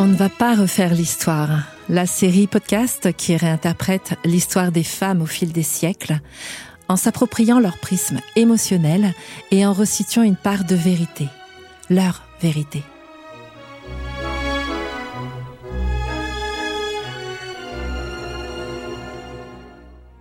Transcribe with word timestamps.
On 0.00 0.06
ne 0.06 0.14
va 0.14 0.28
pas 0.28 0.54
refaire 0.54 0.94
l'histoire. 0.94 1.64
La 1.88 2.06
série 2.06 2.46
podcast 2.46 3.12
qui 3.16 3.34
réinterprète 3.34 4.14
l'histoire 4.24 4.70
des 4.70 4.84
femmes 4.84 5.22
au 5.22 5.26
fil 5.26 5.50
des 5.50 5.64
siècles, 5.64 6.20
en 6.86 6.94
s'appropriant 6.94 7.58
leur 7.58 7.78
prisme 7.78 8.20
émotionnel 8.36 9.12
et 9.50 9.66
en 9.66 9.72
resituant 9.72 10.22
une 10.22 10.36
part 10.36 10.62
de 10.62 10.76
vérité, 10.76 11.26
leur 11.90 12.22
vérité. 12.40 12.84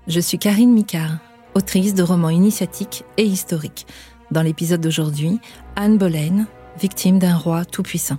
Je 0.08 0.20
suis 0.20 0.40
Karine 0.40 0.74
Micard, 0.74 1.20
autrice 1.54 1.94
de 1.94 2.02
romans 2.02 2.32
initiatiques 2.32 3.04
et 3.18 3.26
historiques. 3.26 3.86
Dans 4.32 4.42
l'épisode 4.42 4.82
d'aujourd'hui, 4.82 5.40
Anne 5.76 6.00
Boleyn, 6.00 6.48
victime 6.80 7.20
d'un 7.20 7.36
roi 7.36 7.64
tout-puissant 7.64 8.18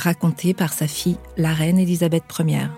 raconté 0.00 0.54
par 0.54 0.72
sa 0.72 0.86
fille, 0.86 1.18
la 1.36 1.52
reine 1.52 1.78
Élisabeth 1.78 2.24
Ier. 2.38 2.68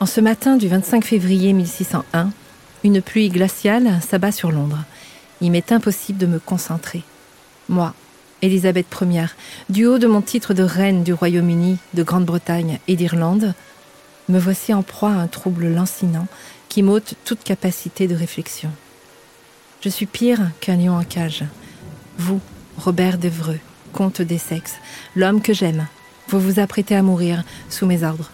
En 0.00 0.06
ce 0.06 0.20
matin 0.20 0.56
du 0.56 0.68
25 0.68 1.04
février 1.04 1.52
1601, 1.52 2.30
une 2.82 3.00
pluie 3.00 3.30
glaciale 3.30 4.00
s'abat 4.06 4.32
sur 4.32 4.50
Londres. 4.52 4.84
Il 5.40 5.52
m'est 5.52 5.72
impossible 5.72 6.18
de 6.18 6.26
me 6.26 6.38
concentrer. 6.38 7.02
Moi, 7.68 7.94
Élisabeth 8.42 8.86
Ier, 9.00 9.28
du 9.70 9.86
haut 9.86 9.98
de 9.98 10.06
mon 10.06 10.20
titre 10.20 10.52
de 10.52 10.62
reine 10.62 11.04
du 11.04 11.14
Royaume-Uni, 11.14 11.78
de 11.94 12.02
Grande-Bretagne 12.02 12.80
et 12.88 12.96
d'Irlande, 12.96 13.54
me 14.28 14.38
voici 14.38 14.72
en 14.72 14.82
proie 14.82 15.10
à 15.10 15.16
un 15.18 15.26
trouble 15.26 15.68
lancinant 15.68 16.26
qui 16.68 16.82
m'ôte 16.82 17.14
toute 17.24 17.44
capacité 17.44 18.08
de 18.08 18.14
réflexion. 18.14 18.70
Je 19.80 19.88
suis 19.88 20.06
pire 20.06 20.50
qu'un 20.60 20.76
lion 20.76 20.96
en 20.96 21.04
cage. 21.04 21.44
Vous, 22.18 22.40
Robert 22.78 23.18
d'Evreux, 23.18 23.60
comte 23.92 24.22
des 24.22 24.38
sexes, 24.38 24.76
l'homme 25.14 25.42
que 25.42 25.52
j'aime, 25.52 25.86
vous 26.28 26.40
vous 26.40 26.58
apprêtez 26.58 26.96
à 26.96 27.02
mourir 27.02 27.44
sous 27.68 27.86
mes 27.86 28.02
ordres. 28.02 28.30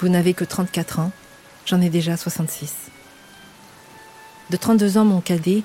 Vous 0.00 0.08
n'avez 0.08 0.34
que 0.34 0.44
34 0.44 1.00
ans, 1.00 1.12
j'en 1.66 1.80
ai 1.80 1.90
déjà 1.90 2.16
66. 2.16 2.72
De 4.50 4.56
32 4.56 4.98
ans, 4.98 5.04
mon 5.04 5.20
cadet, 5.20 5.62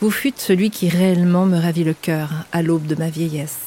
vous 0.00 0.10
fûtes 0.10 0.40
celui 0.40 0.70
qui 0.70 0.88
réellement 0.88 1.46
me 1.46 1.58
ravit 1.58 1.84
le 1.84 1.94
cœur 1.94 2.30
à 2.52 2.62
l'aube 2.62 2.86
de 2.86 2.94
ma 2.94 3.10
vieillesse. 3.10 3.58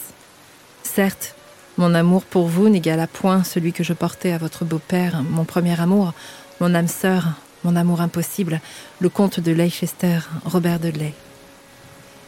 Certes, 0.84 1.36
mon 1.82 1.96
amour 1.96 2.26
pour 2.26 2.46
vous 2.46 2.70
n'égale 2.70 3.00
à 3.00 3.08
point 3.08 3.44
celui 3.44 3.74
que 3.74 3.84
je 3.84 3.94
portais 3.94 4.34
à 4.34 4.38
votre 4.38 4.66
beau-père, 4.66 5.24
mon 5.24 5.46
premier 5.46 5.82
amour, 5.82 6.14
mon 6.60 6.76
âme 6.76 6.88
sœur, 6.88 7.30
mon 7.64 7.76
amour 7.76 8.02
impossible, 8.02 8.62
le 9.00 9.10
comte 9.10 9.40
de 9.40 9.52
Leicester, 9.52 10.20
Robert 10.46 10.80
de 10.80 10.90
Ley. 10.90 11.16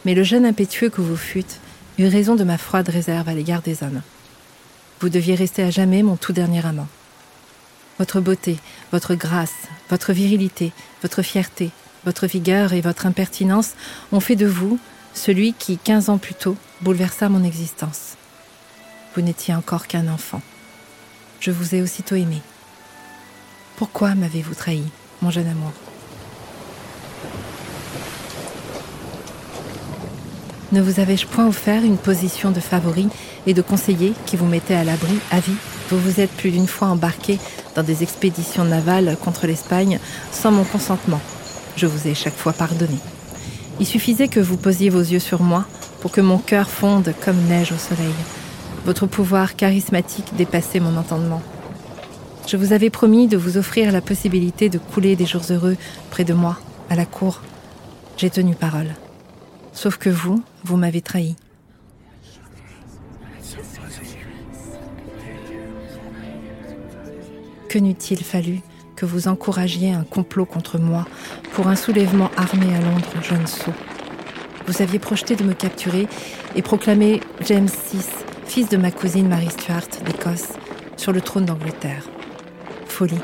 Mais 0.04 0.16
le 0.16 0.24
jeune 0.24 0.44
impétueux 0.44 0.90
que 0.90 1.00
vous 1.00 1.16
fûtes 1.16 1.60
eut 1.98 2.08
raison 2.08 2.34
de 2.34 2.42
ma 2.42 2.58
froide 2.58 2.88
réserve 2.88 3.28
à 3.28 3.34
l'égard 3.34 3.62
des 3.62 3.84
hommes. 3.84 4.02
Vous 4.98 5.08
deviez 5.08 5.36
rester 5.36 5.62
à 5.62 5.70
jamais 5.70 6.02
mon 6.02 6.16
tout 6.16 6.32
dernier 6.32 6.66
amant. 6.66 6.88
Votre 8.00 8.20
beauté, 8.20 8.58
votre 8.90 9.14
grâce, 9.14 9.68
votre 9.88 10.12
virilité, 10.12 10.72
votre 11.00 11.22
fierté, 11.22 11.70
votre 12.04 12.26
vigueur 12.26 12.72
et 12.72 12.80
votre 12.80 13.06
impertinence 13.06 13.74
ont 14.10 14.18
fait 14.18 14.34
de 14.34 14.46
vous 14.46 14.80
celui 15.14 15.52
qui, 15.52 15.78
quinze 15.78 16.08
ans 16.08 16.18
plus 16.18 16.34
tôt, 16.34 16.56
bouleversa 16.80 17.28
mon 17.28 17.44
existence. 17.44 18.16
Vous 19.14 19.22
n'étiez 19.22 19.54
encore 19.54 19.86
qu'un 19.86 20.08
enfant. 20.08 20.42
Je 21.38 21.52
vous 21.52 21.76
ai 21.76 21.82
aussitôt 21.82 22.16
aimé. 22.16 22.40
Pourquoi 23.76 24.16
m'avez-vous 24.16 24.54
trahi, 24.54 24.82
mon 25.22 25.30
jeune 25.30 25.46
amour? 25.46 25.72
Ne 30.72 30.80
vous 30.80 30.98
avais-je 30.98 31.26
point 31.28 31.46
offert 31.46 31.84
une 31.84 31.96
position 31.96 32.50
de 32.50 32.58
favori 32.58 33.08
et 33.46 33.54
de 33.54 33.62
conseiller 33.62 34.14
qui 34.26 34.36
vous 34.36 34.46
mettait 34.46 34.74
à 34.74 34.82
l'abri 34.82 35.20
à 35.30 35.38
vie? 35.38 35.54
Vous 35.90 35.98
vous 36.00 36.18
êtes 36.18 36.32
plus 36.32 36.50
d'une 36.50 36.66
fois 36.66 36.88
embarqué 36.88 37.38
dans 37.76 37.84
des 37.84 38.02
expéditions 38.02 38.64
navales 38.64 39.16
contre 39.22 39.46
l'Espagne 39.46 40.00
sans 40.32 40.50
mon 40.50 40.64
consentement. 40.64 41.20
Je 41.76 41.86
vous 41.86 42.08
ai 42.08 42.14
chaque 42.14 42.36
fois 42.36 42.52
pardonné. 42.52 42.98
Il 43.78 43.86
suffisait 43.86 44.28
que 44.28 44.40
vous 44.40 44.56
posiez 44.56 44.90
vos 44.90 45.02
yeux 45.02 45.20
sur 45.20 45.40
moi 45.42 45.66
pour 46.00 46.10
que 46.10 46.20
mon 46.20 46.38
cœur 46.38 46.68
fonde 46.68 47.14
comme 47.24 47.40
neige 47.44 47.70
au 47.70 47.78
soleil. 47.78 48.14
Votre 48.84 49.06
pouvoir 49.06 49.56
charismatique 49.56 50.36
dépassait 50.36 50.80
mon 50.80 50.98
entendement. 50.98 51.42
Je 52.46 52.58
vous 52.58 52.74
avais 52.74 52.90
promis 52.90 53.28
de 53.28 53.38
vous 53.38 53.56
offrir 53.56 53.90
la 53.90 54.02
possibilité 54.02 54.68
de 54.68 54.76
couler 54.76 55.16
des 55.16 55.24
jours 55.24 55.44
heureux 55.48 55.76
près 56.10 56.24
de 56.24 56.34
moi, 56.34 56.58
à 56.90 56.94
la 56.94 57.06
cour. 57.06 57.40
J'ai 58.18 58.28
tenu 58.28 58.54
parole. 58.54 58.94
Sauf 59.72 59.96
que 59.96 60.10
vous, 60.10 60.42
vous 60.64 60.76
m'avez 60.76 61.00
trahi. 61.00 61.34
Que 67.70 67.78
n'eût-il 67.78 68.22
fallu 68.22 68.60
que 68.96 69.06
vous 69.06 69.28
encouragiez 69.28 69.92
un 69.92 70.04
complot 70.04 70.44
contre 70.44 70.78
moi 70.78 71.06
pour 71.54 71.68
un 71.68 71.74
soulèvement 71.74 72.30
armé 72.36 72.66
à 72.76 72.80
Londres, 72.80 73.22
jeune 73.22 73.46
sot 73.46 73.72
Vous 74.66 74.82
aviez 74.82 74.98
projeté 74.98 75.36
de 75.36 75.42
me 75.42 75.54
capturer 75.54 76.06
et 76.54 76.62
proclamer 76.62 77.20
James 77.40 77.68
VI 77.90 78.04
fils 78.46 78.68
de 78.68 78.76
ma 78.76 78.90
cousine 78.90 79.28
Marie 79.28 79.50
Stuart 79.50 79.88
d'Écosse, 80.04 80.52
sur 80.96 81.12
le 81.12 81.20
trône 81.20 81.44
d'Angleterre. 81.44 82.08
Folie. 82.86 83.18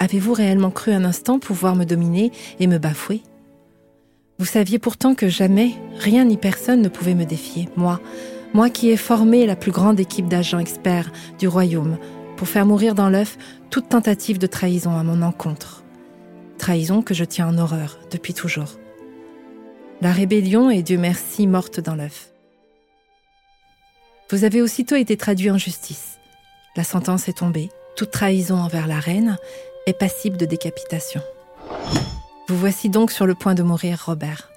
Avez-vous 0.00 0.34
réellement 0.34 0.70
cru 0.70 0.92
un 0.92 1.04
instant 1.04 1.38
pouvoir 1.38 1.76
me 1.76 1.84
dominer 1.84 2.32
et 2.60 2.66
me 2.66 2.78
bafouer? 2.78 3.22
Vous 4.38 4.44
saviez 4.44 4.78
pourtant 4.78 5.14
que 5.14 5.28
jamais, 5.28 5.70
rien 5.98 6.24
ni 6.24 6.36
personne 6.36 6.82
ne 6.82 6.88
pouvait 6.88 7.14
me 7.14 7.24
défier, 7.24 7.68
moi, 7.76 8.00
moi 8.52 8.68
qui 8.68 8.90
ai 8.90 8.96
formé 8.96 9.46
la 9.46 9.56
plus 9.56 9.72
grande 9.72 10.00
équipe 10.00 10.28
d'agents 10.28 10.58
experts 10.58 11.10
du 11.38 11.48
royaume 11.48 11.96
pour 12.36 12.48
faire 12.48 12.66
mourir 12.66 12.94
dans 12.94 13.08
l'œuf 13.08 13.38
toute 13.70 13.88
tentative 13.88 14.38
de 14.38 14.46
trahison 14.46 14.96
à 14.96 15.04
mon 15.04 15.22
encontre. 15.22 15.84
Trahison 16.58 17.00
que 17.00 17.14
je 17.14 17.24
tiens 17.24 17.48
en 17.48 17.58
horreur 17.58 17.98
depuis 18.10 18.34
toujours. 18.34 18.78
La 20.02 20.12
rébellion 20.12 20.68
est, 20.70 20.82
Dieu 20.82 20.98
merci, 20.98 21.46
morte 21.46 21.80
dans 21.80 21.94
l'œuf. 21.94 22.33
Vous 24.30 24.44
avez 24.44 24.62
aussitôt 24.62 24.96
été 24.96 25.16
traduit 25.16 25.50
en 25.50 25.58
justice. 25.58 26.18
La 26.76 26.84
sentence 26.84 27.28
est 27.28 27.38
tombée. 27.38 27.70
Toute 27.94 28.10
trahison 28.10 28.56
envers 28.56 28.86
la 28.86 28.98
reine 28.98 29.36
est 29.86 29.92
passible 29.92 30.38
de 30.38 30.46
décapitation. 30.46 31.20
Vous 32.48 32.56
voici 32.56 32.88
donc 32.88 33.10
sur 33.10 33.26
le 33.26 33.34
point 33.34 33.54
de 33.54 33.62
mourir, 33.62 34.02
Robert. 34.06 34.50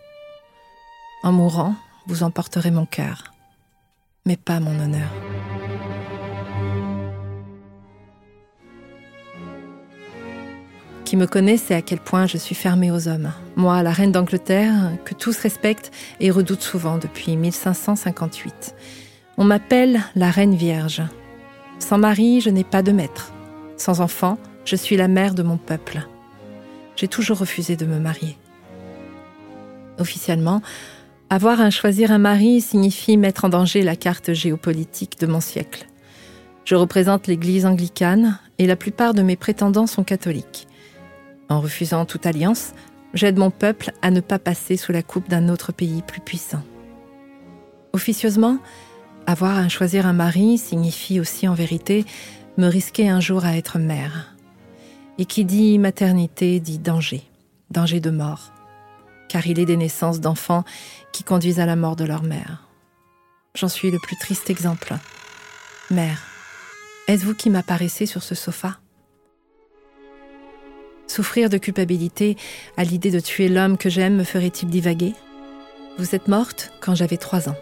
En 1.21 1.33
mourant, 1.33 1.75
vous 2.05 2.23
emporterez 2.23 2.71
mon 2.71 2.85
cœur, 2.85 3.33
mais 4.25 4.37
pas 4.37 4.61
mon 4.61 4.79
honneur. 4.79 5.09
Qui 11.03 11.17
me 11.17 11.27
connaît 11.27 11.57
sait 11.57 11.75
à 11.75 11.81
quel 11.81 11.99
point 11.99 12.25
je 12.25 12.37
suis 12.37 12.55
fermée 12.55 12.91
aux 12.91 13.07
hommes. 13.07 13.31
Moi, 13.55 13.83
la 13.83 13.91
reine 13.91 14.11
d'Angleterre, 14.11 14.91
que 15.05 15.13
tous 15.13 15.37
respectent 15.39 15.91
et 16.19 16.31
redoutent 16.31 16.63
souvent 16.63 16.97
depuis 16.97 17.35
1558. 17.35 18.75
On 19.39 19.43
m'appelle 19.43 20.01
la 20.15 20.31
Reine 20.31 20.55
Vierge. 20.55 21.03
Sans 21.77 21.99
mari, 21.99 22.41
je 22.41 22.49
n'ai 22.49 22.63
pas 22.63 22.81
de 22.81 22.91
maître. 22.91 23.33
Sans 23.77 24.01
enfant, 24.01 24.39
je 24.65 24.75
suis 24.75 24.97
la 24.97 25.07
mère 25.07 25.35
de 25.35 25.43
mon 25.43 25.57
peuple. 25.57 26.07
J'ai 26.95 27.07
toujours 27.07 27.37
refusé 27.37 27.75
de 27.75 27.85
me 27.85 27.99
marier. 27.99 28.35
Officiellement, 29.99 30.63
avoir 31.29 31.61
à 31.61 31.69
choisir 31.69 32.11
un 32.11 32.17
mari 32.17 32.61
signifie 32.61 33.15
mettre 33.15 33.45
en 33.45 33.49
danger 33.49 33.83
la 33.83 33.95
carte 33.95 34.33
géopolitique 34.33 35.19
de 35.19 35.27
mon 35.27 35.39
siècle. 35.39 35.85
Je 36.65 36.73
représente 36.73 37.27
l'Église 37.27 37.67
anglicane 37.67 38.39
et 38.57 38.65
la 38.65 38.75
plupart 38.75 39.13
de 39.13 39.21
mes 39.21 39.35
prétendants 39.35 39.85
sont 39.85 40.03
catholiques. 40.03 40.67
En 41.47 41.61
refusant 41.61 42.05
toute 42.05 42.25
alliance, 42.25 42.73
j'aide 43.13 43.37
mon 43.37 43.51
peuple 43.51 43.91
à 44.01 44.09
ne 44.09 44.19
pas 44.19 44.39
passer 44.39 44.77
sous 44.77 44.91
la 44.91 45.03
coupe 45.03 45.29
d'un 45.29 45.47
autre 45.47 45.71
pays 45.71 46.01
plus 46.01 46.21
puissant. 46.21 46.63
Officieusement, 47.93 48.57
avoir 49.27 49.57
à 49.57 49.67
choisir 49.67 50.07
un 50.07 50.13
mari 50.13 50.57
signifie 50.57 51.19
aussi 51.19 51.47
en 51.47 51.53
vérité 51.53 52.05
me 52.57 52.67
risquer 52.67 53.09
un 53.09 53.19
jour 53.19 53.45
à 53.45 53.55
être 53.55 53.77
mère. 53.77 54.33
Et 55.19 55.25
qui 55.25 55.45
dit 55.45 55.77
maternité 55.77 56.59
dit 56.59 56.79
danger, 56.79 57.23
danger 57.69 57.99
de 57.99 58.09
mort, 58.09 58.53
car 59.27 59.45
il 59.45 59.59
est 59.59 59.65
des 59.65 59.77
naissances 59.77 60.21
d'enfants 60.21 60.63
qui 61.11 61.23
conduisent 61.23 61.59
à 61.59 61.65
la 61.65 61.75
mort 61.75 61.95
de 61.95 62.05
leur 62.05 62.23
mère. 62.23 62.63
J'en 63.55 63.67
suis 63.67 63.91
le 63.91 63.99
plus 63.99 64.15
triste 64.17 64.49
exemple. 64.49 64.95
Mère, 65.91 66.23
êtes-vous 67.07 67.33
qui 67.33 67.49
m'apparaissez 67.49 68.05
sur 68.05 68.23
ce 68.23 68.35
sofa? 68.35 68.79
Souffrir 71.07 71.49
de 71.49 71.57
culpabilité 71.57 72.37
à 72.77 72.83
l'idée 72.83 73.11
de 73.11 73.19
tuer 73.19 73.49
l'homme 73.49 73.77
que 73.77 73.89
j'aime 73.89 74.15
me 74.15 74.23
ferait-il 74.23 74.69
divaguer? 74.69 75.13
Vous 75.97 76.15
êtes 76.15 76.27
morte 76.27 76.71
quand 76.79 76.95
j'avais 76.95 77.17
trois 77.17 77.49
ans. 77.49 77.55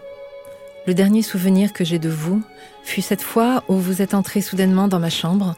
Le 0.87 0.93
dernier 0.93 1.23
souvenir 1.23 1.73
que 1.73 1.83
j'ai 1.83 1.97
de 1.97 2.09
vous 2.09 2.43
fut 2.83 3.01
cette 3.01 3.23
fois 3.23 3.63
où 3.67 3.75
vous 3.75 4.03
êtes 4.03 4.13
entré 4.13 4.41
soudainement 4.41 4.87
dans 4.87 4.99
ma 4.99 5.09
chambre 5.09 5.55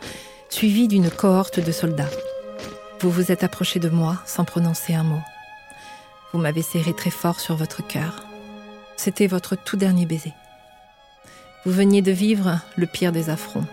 suivi 0.50 0.88
d'une 0.88 1.10
cohorte 1.10 1.60
de 1.60 1.72
soldats. 1.74 2.10
Vous 3.02 3.12
vous 3.12 3.30
êtes 3.30 3.44
approché 3.44 3.80
de 3.80 3.90
moi 3.90 4.22
sans 4.26 4.46
prononcer 4.46 4.94
un 4.94 5.04
mot. 5.04 5.20
Vous 6.32 6.40
m'avez 6.40 6.62
serré 6.62 6.94
très 6.94 7.10
fort 7.10 7.42
sur 7.42 7.58
votre 7.58 7.86
cœur. 7.86 8.26
C'était 8.96 9.28
votre 9.28 9.58
tout 9.58 9.76
dernier 9.76 10.06
baiser. 10.06 10.34
Vous 11.66 11.74
veniez 11.74 12.02
de 12.02 12.12
vivre 12.12 12.62
le 12.78 12.86
pire 12.86 13.12
des 13.12 13.30
affronts. 13.30 13.66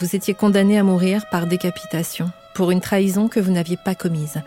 Vous 0.00 0.16
étiez 0.16 0.34
condamné 0.34 0.76
à 0.76 0.82
mourir 0.82 1.28
par 1.30 1.46
décapitation 1.46 2.32
pour 2.54 2.72
une 2.72 2.80
trahison 2.80 3.28
que 3.28 3.38
vous 3.38 3.52
n'aviez 3.52 3.76
pas 3.76 3.94
commise. 3.94 4.42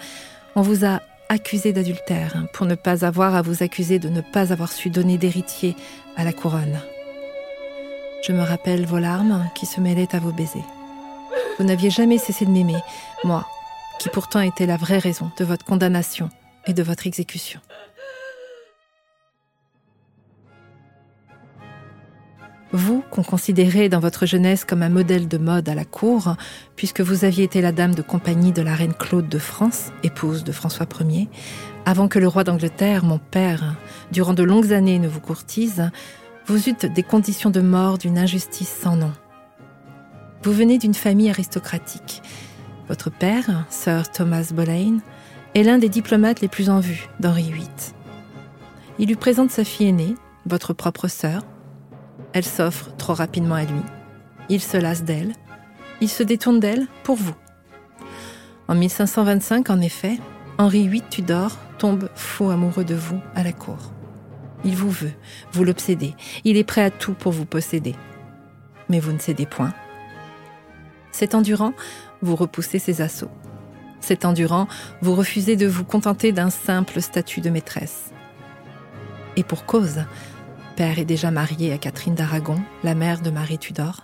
On 0.56 0.62
vous 0.62 0.84
a 0.84 1.00
accusé 1.30 1.74
d'adultère 1.74 2.46
pour 2.54 2.66
ne 2.66 2.76
pas 2.76 3.06
avoir 3.06 3.36
à 3.36 3.42
vous 3.42 3.64
accuser 3.64 4.00
de 4.00 4.10
ne 4.10 4.22
pas 4.22 4.52
avoir 4.54 4.72
su 4.72 4.90
donner 4.90 5.18
d'héritier 5.18 5.76
à 6.16 6.24
la 6.24 6.34
couronne. 6.34 6.80
Je 8.26 8.32
me 8.32 8.42
rappelle 8.42 8.86
vos 8.86 9.00
larmes 9.00 9.50
qui 9.56 9.66
se 9.66 9.80
mêlaient 9.80 10.16
à 10.16 10.20
vos 10.20 10.32
baisers. 10.32 10.66
Vous 11.58 11.66
n'aviez 11.66 11.90
jamais 11.90 12.18
cessé 12.18 12.46
de 12.46 12.52
m'aimer, 12.52 12.82
moi, 13.24 13.48
qui 14.00 14.10
pourtant 14.10 14.42
était 14.42 14.66
la 14.66 14.78
vraie 14.78 15.00
raison 15.00 15.32
de 15.38 15.46
votre 15.46 15.66
condamnation 15.66 16.30
et 16.66 16.74
de 16.74 16.84
votre 16.84 17.08
exécution. 17.08 17.60
Vous, 22.74 23.02
qu'on 23.12 23.24
considérait 23.24 23.88
dans 23.88 24.02
votre 24.02 24.26
jeunesse 24.26 24.66
comme 24.66 24.84
un 24.84 24.90
modèle 24.90 25.28
de 25.28 25.38
mode 25.38 25.70
à 25.70 25.76
la 25.76 25.86
cour, 25.86 26.36
puisque 26.76 27.00
vous 27.00 27.24
aviez 27.24 27.46
été 27.46 27.62
la 27.62 27.72
dame 27.72 27.96
de 27.96 28.02
compagnie 28.02 28.52
de 28.52 28.62
la 28.62 28.76
reine 28.76 28.94
Claude 28.94 29.30
de 29.30 29.40
France, 29.40 29.92
épouse 30.04 30.44
de 30.44 30.52
François 30.52 30.88
Ier, 31.00 31.30
avant 31.86 32.10
que 32.10 32.20
le 32.20 32.28
roi 32.28 32.44
d'Angleterre, 32.44 33.06
mon 33.06 33.20
père, 33.20 33.76
durant 34.12 34.34
de 34.34 34.44
longues 34.44 34.74
années 34.74 35.00
ne 35.00 35.08
vous 35.08 35.22
courtise, 35.22 35.90
vous 36.46 36.68
eûtes 36.68 36.86
des 36.86 37.04
conditions 37.04 37.50
de 37.50 37.62
mort 37.62 37.98
d'une 37.98 38.18
injustice 38.18 38.76
sans 38.82 38.98
nom. 38.98 39.14
Vous 40.44 40.52
venez 40.52 40.78
d'une 40.78 40.94
famille 40.94 41.30
aristocratique. 41.30 42.22
Votre 42.90 43.10
père, 43.10 43.66
Sir 43.70 44.12
Thomas 44.12 44.52
Boleyn, 44.54 45.00
est 45.56 45.64
l'un 45.64 45.78
des 45.78 45.90
diplomates 45.90 46.42
les 46.42 46.48
plus 46.48 46.70
en 46.70 46.80
vue 46.80 47.08
d'Henri 47.20 47.52
VIII. 47.52 47.68
Il 49.00 49.08
lui 49.08 49.16
présente 49.16 49.52
sa 49.52 49.64
fille 49.64 49.88
aînée, 49.88 50.16
votre 50.46 50.74
propre 50.74 51.08
sœur, 51.08 51.44
elle 52.38 52.46
s'offre 52.46 52.96
trop 52.98 53.16
rapidement 53.16 53.56
à 53.56 53.64
lui. 53.64 53.82
Il 54.48 54.62
se 54.62 54.78
lasse 54.78 55.04
d'elle. 55.04 55.34
Il 56.02 56.08
se 56.08 56.22
détourne 56.22 56.60
d'elle 56.60 56.86
pour 57.04 57.16
vous. 57.16 57.36
En 58.68 58.76
1525, 58.76 59.72
en 59.72 59.82
effet, 59.82 60.20
Henri 60.60 60.88
VIII 60.88 61.02
Tudor 61.10 61.58
tombe 61.80 62.10
fou 62.14 62.52
amoureux 62.52 62.86
de 62.86 62.94
vous 62.94 63.20
à 63.34 63.42
la 63.42 63.54
cour. 63.54 63.92
Il 64.64 64.76
vous 64.76 64.92
veut, 64.92 65.14
vous 65.52 65.64
l'obsédez, 65.64 66.14
il 66.44 66.58
est 66.58 66.64
prêt 66.64 66.84
à 66.84 66.92
tout 66.92 67.14
pour 67.14 67.32
vous 67.32 67.46
posséder. 67.46 67.96
Mais 68.88 69.00
vous 69.00 69.14
ne 69.14 69.20
cédez 69.20 69.48
point. 69.48 69.74
C'est 71.12 71.34
endurant, 71.34 71.74
vous 72.22 72.36
repoussez 72.36 72.78
ses 72.78 73.02
assauts. 73.02 73.32
C'est 74.00 74.26
endurant, 74.26 74.68
vous 75.02 75.16
refusez 75.16 75.56
de 75.56 75.66
vous 75.66 75.84
contenter 75.84 76.32
d'un 76.32 76.52
simple 76.52 77.02
statut 77.02 77.42
de 77.42 77.50
maîtresse. 77.50 78.12
Et 79.38 79.44
pour 79.44 79.66
cause, 79.66 80.04
père 80.78 81.00
est 81.00 81.06
déjà 81.06 81.32
marié 81.32 81.74
à 81.74 81.80
Catherine 81.80 82.14
d'Aragon, 82.14 82.60
la 82.84 82.94
mère 82.94 83.22
de 83.22 83.32
Marie 83.32 83.58
Tudor. 83.58 84.04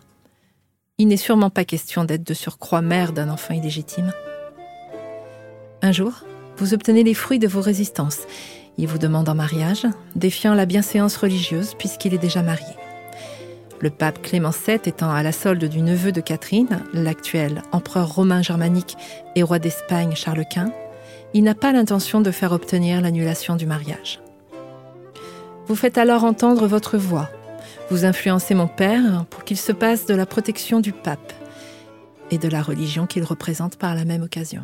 Il 0.98 1.08
n'est 1.08 1.18
sûrement 1.18 1.52
pas 1.52 1.66
question 1.66 2.04
d'être 2.04 2.26
de 2.26 2.34
surcroît 2.34 2.82
mère 2.82 3.14
d'un 3.14 3.30
enfant 3.30 3.54
illégitime. 3.54 4.12
Un 5.84 5.92
jour, 5.92 6.24
vous 6.58 6.74
obtenez 6.74 7.04
les 7.04 7.14
fruits 7.14 7.38
de 7.38 7.48
vos 7.48 7.62
résistances. 7.62 8.22
Il 8.80 8.88
vous 8.88 8.98
demande 8.98 9.30
en 9.30 9.36
mariage, 9.36 9.86
défiant 10.16 10.56
la 10.56 10.66
bienséance 10.66 11.16
religieuse 11.16 11.76
puisqu'il 11.78 12.16
est 12.16 12.18
déjà 12.18 12.42
marié. 12.42 12.74
Le 13.80 13.92
pape 13.92 14.24
Clément 14.24 14.50
VII 14.50 14.80
étant 14.84 15.12
à 15.12 15.22
la 15.22 15.32
solde 15.32 15.66
du 15.66 15.84
neveu 15.84 16.12
de 16.12 16.22
Catherine, 16.22 16.82
l'actuel 16.92 17.62
empereur 17.72 18.16
romain 18.16 18.42
germanique 18.42 18.98
et 19.36 19.44
roi 19.44 19.60
d'Espagne 19.60 20.16
Charles 20.16 20.46
Quint, 20.52 20.74
il 21.36 21.44
n'a 21.44 21.54
pas 21.54 21.72
l'intention 21.72 22.20
de 22.20 22.32
faire 22.32 22.52
obtenir 22.52 23.00
l'annulation 23.00 23.58
du 23.58 23.68
mariage. 23.68 24.23
Vous 25.68 25.76
faites 25.76 25.98
alors 25.98 26.24
entendre 26.24 26.68
votre 26.68 26.98
voix. 26.98 27.30
Vous 27.90 28.06
influencez 28.06 28.54
mon 28.54 28.68
père 28.68 29.26
pour 29.30 29.44
qu'il 29.44 29.58
se 29.58 29.72
passe 29.72 30.06
de 30.06 30.14
la 30.14 30.26
protection 30.26 30.80
du 30.80 30.92
pape 30.92 31.34
et 32.32 32.38
de 32.38 32.50
la 32.50 32.62
religion 32.62 33.06
qu'il 33.06 33.24
représente 33.24 33.78
par 33.78 33.96
la 33.96 34.04
même 34.04 34.24
occasion. 34.24 34.64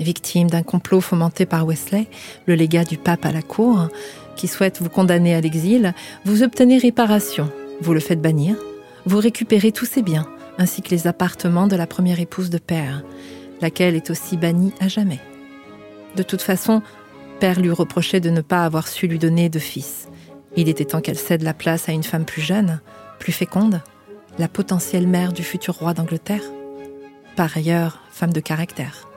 Victime 0.00 0.48
d'un 0.48 0.62
complot 0.62 1.00
fomenté 1.00 1.46
par 1.46 1.66
Wesley, 1.66 2.06
le 2.46 2.54
légat 2.54 2.84
du 2.84 2.96
pape 2.96 3.24
à 3.26 3.32
la 3.32 3.42
cour, 3.42 3.88
qui 4.34 4.48
souhaite 4.48 4.80
vous 4.80 4.88
condamner 4.88 5.34
à 5.34 5.40
l'exil, 5.40 5.94
vous 6.24 6.42
obtenez 6.42 6.78
réparation, 6.78 7.50
vous 7.80 7.94
le 7.94 8.00
faites 8.00 8.20
bannir, 8.20 8.56
vous 9.06 9.18
récupérez 9.18 9.72
tous 9.72 9.84
ses 9.84 10.02
biens, 10.02 10.26
ainsi 10.58 10.82
que 10.82 10.90
les 10.90 11.06
appartements 11.06 11.66
de 11.66 11.76
la 11.76 11.86
première 11.86 12.18
épouse 12.18 12.50
de 12.50 12.58
père, 12.58 13.02
laquelle 13.60 13.94
est 13.94 14.10
aussi 14.10 14.36
bannie 14.36 14.72
à 14.80 14.88
jamais. 14.88 15.20
De 16.16 16.22
toute 16.22 16.42
façon, 16.42 16.82
père 17.34 17.60
lui 17.60 17.70
reprochait 17.70 18.20
de 18.20 18.30
ne 18.30 18.40
pas 18.40 18.64
avoir 18.64 18.88
su 18.88 19.06
lui 19.06 19.18
donner 19.18 19.48
de 19.48 19.58
fils. 19.58 20.08
Il 20.56 20.68
était 20.68 20.84
temps 20.84 21.00
qu'elle 21.00 21.18
cède 21.18 21.42
la 21.42 21.54
place 21.54 21.88
à 21.88 21.92
une 21.92 22.02
femme 22.02 22.24
plus 22.24 22.42
jeune, 22.42 22.80
plus 23.18 23.32
féconde, 23.32 23.82
la 24.38 24.48
potentielle 24.48 25.06
mère 25.06 25.32
du 25.32 25.42
futur 25.42 25.74
roi 25.74 25.94
d'Angleterre. 25.94 26.42
Par 27.36 27.56
ailleurs, 27.56 28.00
femme 28.10 28.32
de 28.32 28.40
caractère. 28.40 29.08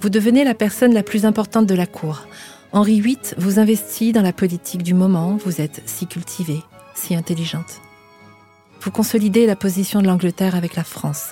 Vous 0.00 0.10
devenez 0.10 0.44
la 0.44 0.54
personne 0.54 0.94
la 0.94 1.02
plus 1.02 1.24
importante 1.24 1.66
de 1.66 1.74
la 1.74 1.86
cour. 1.86 2.26
Henri 2.72 3.00
VIII 3.00 3.18
vous 3.36 3.58
investit 3.58 4.12
dans 4.12 4.22
la 4.22 4.32
politique 4.32 4.82
du 4.82 4.94
moment, 4.94 5.36
vous 5.44 5.60
êtes 5.60 5.82
si 5.86 6.06
cultivée, 6.06 6.62
si 6.94 7.14
intelligente. 7.14 7.80
Vous 8.80 8.90
consolidez 8.90 9.46
la 9.46 9.56
position 9.56 10.00
de 10.00 10.06
l'Angleterre 10.06 10.54
avec 10.54 10.76
la 10.76 10.84
France, 10.84 11.30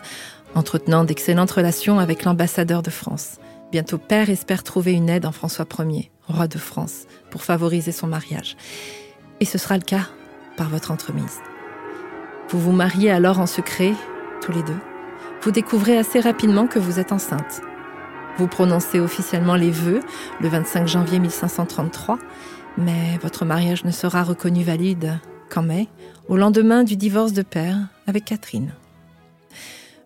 entretenant 0.54 1.04
d'excellentes 1.04 1.50
relations 1.50 1.98
avec 1.98 2.24
l'ambassadeur 2.24 2.82
de 2.82 2.90
France. 2.90 3.38
Bientôt 3.70 3.98
père 3.98 4.30
espère 4.30 4.62
trouver 4.62 4.92
une 4.92 5.10
aide 5.10 5.26
en 5.26 5.32
François 5.32 5.66
Ier, 5.78 6.10
roi 6.26 6.48
de 6.48 6.56
France, 6.56 7.04
pour 7.30 7.42
favoriser 7.42 7.92
son 7.92 8.06
mariage. 8.06 8.56
Et 9.40 9.44
ce 9.44 9.58
sera 9.58 9.76
le 9.76 9.82
cas 9.82 10.08
par 10.56 10.70
votre 10.70 10.90
entremise. 10.90 11.40
Vous 12.48 12.58
vous 12.58 12.72
mariez 12.72 13.10
alors 13.10 13.40
en 13.40 13.46
secret, 13.46 13.92
tous 14.40 14.52
les 14.52 14.62
deux. 14.62 14.78
Vous 15.42 15.50
découvrez 15.50 15.98
assez 15.98 16.18
rapidement 16.18 16.66
que 16.66 16.78
vous 16.78 16.98
êtes 16.98 17.12
enceinte. 17.12 17.60
Vous 18.38 18.46
prononcez 18.46 19.00
officiellement 19.00 19.56
les 19.56 19.70
vœux 19.70 20.00
le 20.40 20.48
25 20.48 20.88
janvier 20.88 21.18
1533, 21.18 22.18
mais 22.78 23.18
votre 23.20 23.44
mariage 23.44 23.84
ne 23.84 23.90
sera 23.90 24.22
reconnu 24.22 24.62
valide 24.62 25.18
qu'en 25.50 25.62
mai, 25.62 25.88
au 26.28 26.36
lendemain 26.38 26.84
du 26.84 26.96
divorce 26.96 27.34
de 27.34 27.42
père 27.42 27.76
avec 28.06 28.24
Catherine. 28.24 28.72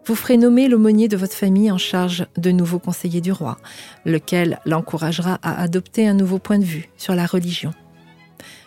Vous 0.05 0.17
ferez 0.17 0.37
nommer 0.37 0.67
l'aumônier 0.67 1.07
de 1.07 1.17
votre 1.17 1.35
famille 1.35 1.71
en 1.71 1.79
charge 1.79 2.27
de 2.37 2.51
nouveaux 2.51 2.81
conseillers 2.81 3.21
du 3.21 3.31
roi, 3.31 3.59
lequel 4.05 4.59
l'encouragera 4.67 5.39
à 5.43 5.63
adopter 5.63 6.09
un 6.09 6.15
nouveau 6.15 6.41
point 6.41 6.59
de 6.59 6.65
vue 6.65 6.89
sur 6.97 7.15
la 7.15 7.25
religion. 7.25 7.73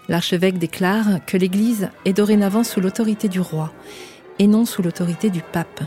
L'archevêque 0.07 0.57
déclare 0.57 1.25
que 1.25 1.35
l'Église 1.35 1.89
est 2.05 2.13
dorénavant 2.13 2.63
sous 2.63 2.79
l'autorité 2.79 3.27
du 3.27 3.41
roi 3.41 3.73
et 4.39 4.47
non 4.47 4.65
sous 4.65 4.81
l'autorité 4.81 5.29
du 5.29 5.41
pape. 5.41 5.81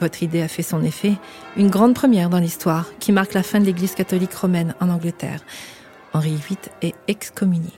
Votre 0.00 0.22
idée 0.22 0.42
a 0.42 0.48
fait 0.48 0.62
son 0.62 0.82
effet, 0.82 1.14
une 1.56 1.70
grande 1.70 1.94
première 1.94 2.30
dans 2.30 2.38
l'histoire 2.38 2.86
qui 2.98 3.12
marque 3.12 3.34
la 3.34 3.42
fin 3.42 3.60
de 3.60 3.66
l'Église 3.66 3.94
catholique 3.94 4.34
romaine 4.34 4.74
en 4.80 4.88
Angleterre. 4.88 5.40
Henri 6.14 6.36
VIII 6.36 6.58
est 6.80 6.94
excommunié. 7.08 7.72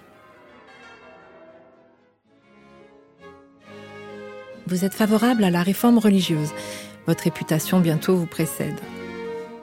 Vous 4.66 4.84
êtes 4.84 4.94
favorable 4.94 5.42
à 5.42 5.50
la 5.50 5.62
réforme 5.62 5.98
religieuse, 5.98 6.52
votre 7.06 7.24
réputation 7.24 7.80
bientôt 7.80 8.16
vous 8.16 8.26
précède. 8.26 8.78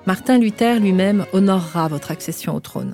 Martin 0.06 0.38
Luther 0.38 0.80
lui-même 0.80 1.26
honorera 1.34 1.88
votre 1.88 2.12
accession 2.12 2.56
au 2.56 2.60
trône. 2.60 2.94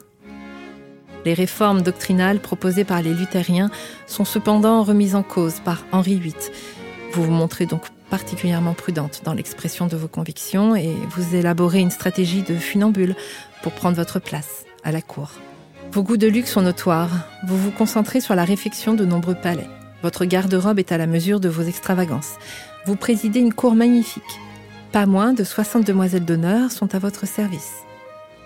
Les 1.25 1.33
réformes 1.33 1.81
doctrinales 1.81 2.39
proposées 2.39 2.83
par 2.83 3.01
les 3.01 3.13
luthériens 3.13 3.69
sont 4.07 4.25
cependant 4.25 4.83
remises 4.83 5.15
en 5.15 5.23
cause 5.23 5.59
par 5.59 5.85
Henri 5.91 6.15
VIII. 6.15 6.33
Vous 7.13 7.23
vous 7.23 7.31
montrez 7.31 7.65
donc 7.65 7.83
particulièrement 8.09 8.73
prudente 8.73 9.21
dans 9.23 9.33
l'expression 9.33 9.87
de 9.87 9.95
vos 9.95 10.07
convictions 10.07 10.75
et 10.75 10.93
vous 11.11 11.35
élaborez 11.35 11.79
une 11.79 11.91
stratégie 11.91 12.41
de 12.41 12.55
funambule 12.55 13.15
pour 13.61 13.71
prendre 13.71 13.95
votre 13.95 14.19
place 14.19 14.65
à 14.83 14.91
la 14.91 15.01
cour. 15.01 15.31
Vos 15.91 16.03
goûts 16.03 16.17
de 16.17 16.27
luxe 16.27 16.51
sont 16.51 16.61
notoires. 16.61 17.27
Vous 17.47 17.57
vous 17.57 17.71
concentrez 17.71 18.19
sur 18.19 18.35
la 18.35 18.43
réfection 18.43 18.93
de 18.93 19.05
nombreux 19.05 19.35
palais. 19.35 19.67
Votre 20.01 20.25
garde-robe 20.25 20.79
est 20.79 20.91
à 20.91 20.97
la 20.97 21.07
mesure 21.07 21.39
de 21.39 21.49
vos 21.49 21.63
extravagances 21.63 22.37
vous 22.85 22.95
présidez 22.95 23.39
une 23.39 23.53
cour 23.53 23.75
magnifique. 23.75 24.23
Pas 24.91 25.05
moins 25.05 25.33
de 25.33 25.43
60 25.43 25.85
demoiselles 25.85 26.25
d'honneur 26.25 26.71
sont 26.71 26.93
à 26.93 26.99
votre 26.99 27.25
service. 27.25 27.71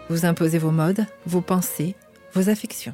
Vous 0.09 0.25
imposez 0.25 0.59
vos 0.59 0.71
modes, 0.71 1.05
vos 1.25 1.41
pensées, 1.41 1.95
vos 2.33 2.49
affections. 2.49 2.93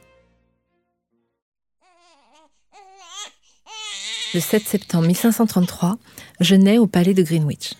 Le 4.33 4.39
7 4.39 4.63
septembre 4.63 5.05
1533, 5.05 5.97
je 6.39 6.55
nais 6.55 6.79
au 6.79 6.87
palais 6.87 7.13
de 7.13 7.21
Greenwich. 7.21 7.75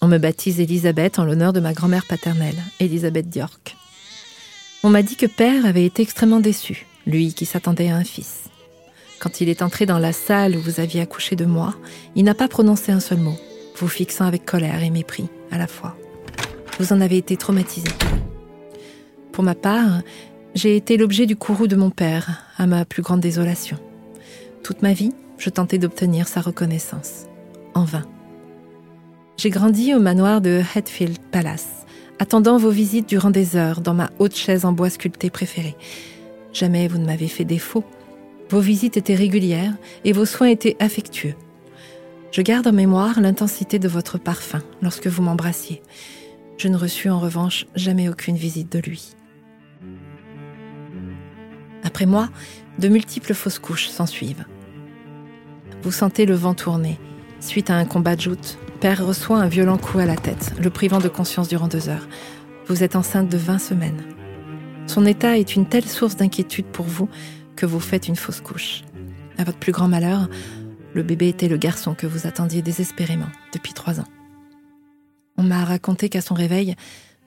On 0.00 0.06
me 0.06 0.18
baptise 0.18 0.60
Elisabeth 0.60 1.18
en 1.18 1.24
l'honneur 1.24 1.52
de 1.52 1.60
ma 1.60 1.72
grand-mère 1.72 2.06
paternelle, 2.06 2.62
Elisabeth 2.78 3.28
d'York. 3.28 3.76
On 4.84 4.90
m'a 4.90 5.02
dit 5.02 5.16
que 5.16 5.26
père 5.26 5.66
avait 5.66 5.84
été 5.84 6.02
extrêmement 6.02 6.40
déçu, 6.40 6.86
lui 7.06 7.34
qui 7.34 7.44
s'attendait 7.44 7.90
à 7.90 7.96
un 7.96 8.04
fils. 8.04 8.49
Quand 9.20 9.42
il 9.42 9.50
est 9.50 9.60
entré 9.60 9.84
dans 9.84 9.98
la 9.98 10.14
salle 10.14 10.56
où 10.56 10.60
vous 10.60 10.80
aviez 10.80 11.02
accouché 11.02 11.36
de 11.36 11.44
moi, 11.44 11.74
il 12.16 12.24
n'a 12.24 12.34
pas 12.34 12.48
prononcé 12.48 12.90
un 12.90 13.00
seul 13.00 13.18
mot. 13.18 13.36
vous 13.76 13.88
fixant 13.88 14.26
avec 14.26 14.44
colère 14.44 14.82
et 14.82 14.90
mépris 14.90 15.28
à 15.50 15.56
la 15.56 15.66
fois. 15.66 15.96
Vous 16.78 16.92
en 16.92 17.00
avez 17.00 17.16
été 17.18 17.36
traumatisé. 17.36 17.88
Pour 19.32 19.44
ma 19.44 19.54
part, 19.54 20.02
j'ai 20.54 20.76
été 20.76 20.96
l'objet 20.96 21.24
du 21.24 21.36
courroux 21.36 21.66
de 21.66 21.76
mon 21.76 21.90
père, 21.90 22.42
à 22.58 22.66
ma 22.66 22.84
plus 22.84 23.02
grande 23.02 23.20
désolation. 23.20 23.78
Toute 24.62 24.82
ma 24.82 24.92
vie, 24.92 25.12
je 25.38 25.48
tentais 25.48 25.78
d'obtenir 25.78 26.28
sa 26.28 26.40
reconnaissance. 26.40 27.26
En 27.74 27.84
vain. 27.84 28.04
J'ai 29.36 29.50
grandi 29.50 29.94
au 29.94 30.00
manoir 30.00 30.40
de 30.40 30.62
Hatfield 30.74 31.18
Palace, 31.30 31.86
attendant 32.18 32.58
vos 32.58 32.70
visites 32.70 33.08
durant 33.08 33.30
des 33.30 33.56
heures 33.56 33.80
dans 33.80 33.94
ma 33.94 34.10
haute 34.18 34.36
chaise 34.36 34.64
en 34.64 34.72
bois 34.72 34.90
sculpté 34.90 35.30
préférée. 35.30 35.76
Jamais 36.52 36.88
vous 36.88 36.98
ne 36.98 37.06
m'avez 37.06 37.28
fait 37.28 37.44
défaut. 37.44 37.84
Vos 38.50 38.60
visites 38.60 38.96
étaient 38.96 39.14
régulières 39.14 39.74
et 40.04 40.12
vos 40.12 40.24
soins 40.24 40.48
étaient 40.48 40.76
affectueux. 40.80 41.34
Je 42.32 42.42
garde 42.42 42.66
en 42.66 42.72
mémoire 42.72 43.20
l'intensité 43.20 43.78
de 43.78 43.86
votre 43.86 44.18
parfum 44.18 44.60
lorsque 44.82 45.06
vous 45.06 45.22
m'embrassiez. 45.22 45.82
Je 46.58 46.66
ne 46.66 46.76
reçus 46.76 47.10
en 47.10 47.20
revanche 47.20 47.66
jamais 47.76 48.08
aucune 48.08 48.36
visite 48.36 48.70
de 48.72 48.80
lui. 48.80 49.14
Après 51.84 52.06
moi, 52.06 52.28
de 52.80 52.88
multiples 52.88 53.34
fausses 53.34 53.60
couches 53.60 53.88
s'ensuivent. 53.88 54.44
Vous 55.82 55.92
sentez 55.92 56.26
le 56.26 56.34
vent 56.34 56.54
tourner. 56.54 56.98
Suite 57.38 57.70
à 57.70 57.76
un 57.76 57.84
combat 57.84 58.16
de 58.16 58.20
joute, 58.20 58.58
Père 58.80 59.06
reçoit 59.06 59.38
un 59.38 59.46
violent 59.46 59.78
coup 59.78 60.00
à 60.00 60.06
la 60.06 60.16
tête, 60.16 60.52
le 60.60 60.70
privant 60.70 60.98
de 60.98 61.08
conscience 61.08 61.48
durant 61.48 61.68
deux 61.68 61.88
heures. 61.88 62.08
Vous 62.66 62.82
êtes 62.82 62.96
enceinte 62.96 63.28
de 63.28 63.36
20 63.36 63.58
semaines. 63.58 64.02
Son 64.86 65.06
état 65.06 65.38
est 65.38 65.54
une 65.54 65.66
telle 65.66 65.86
source 65.86 66.16
d'inquiétude 66.16 66.66
pour 66.66 66.86
vous 66.86 67.08
que 67.56 67.66
vous 67.66 67.80
faites 67.80 68.08
une 68.08 68.16
fausse 68.16 68.40
couche. 68.40 68.82
À 69.38 69.44
votre 69.44 69.58
plus 69.58 69.72
grand 69.72 69.88
malheur, 69.88 70.28
le 70.94 71.02
bébé 71.02 71.28
était 71.28 71.48
le 71.48 71.56
garçon 71.56 71.94
que 71.94 72.06
vous 72.06 72.26
attendiez 72.26 72.62
désespérément 72.62 73.28
depuis 73.52 73.72
trois 73.72 74.00
ans. 74.00 74.08
On 75.36 75.42
m'a 75.42 75.64
raconté 75.64 76.08
qu'à 76.08 76.20
son 76.20 76.34
réveil, 76.34 76.74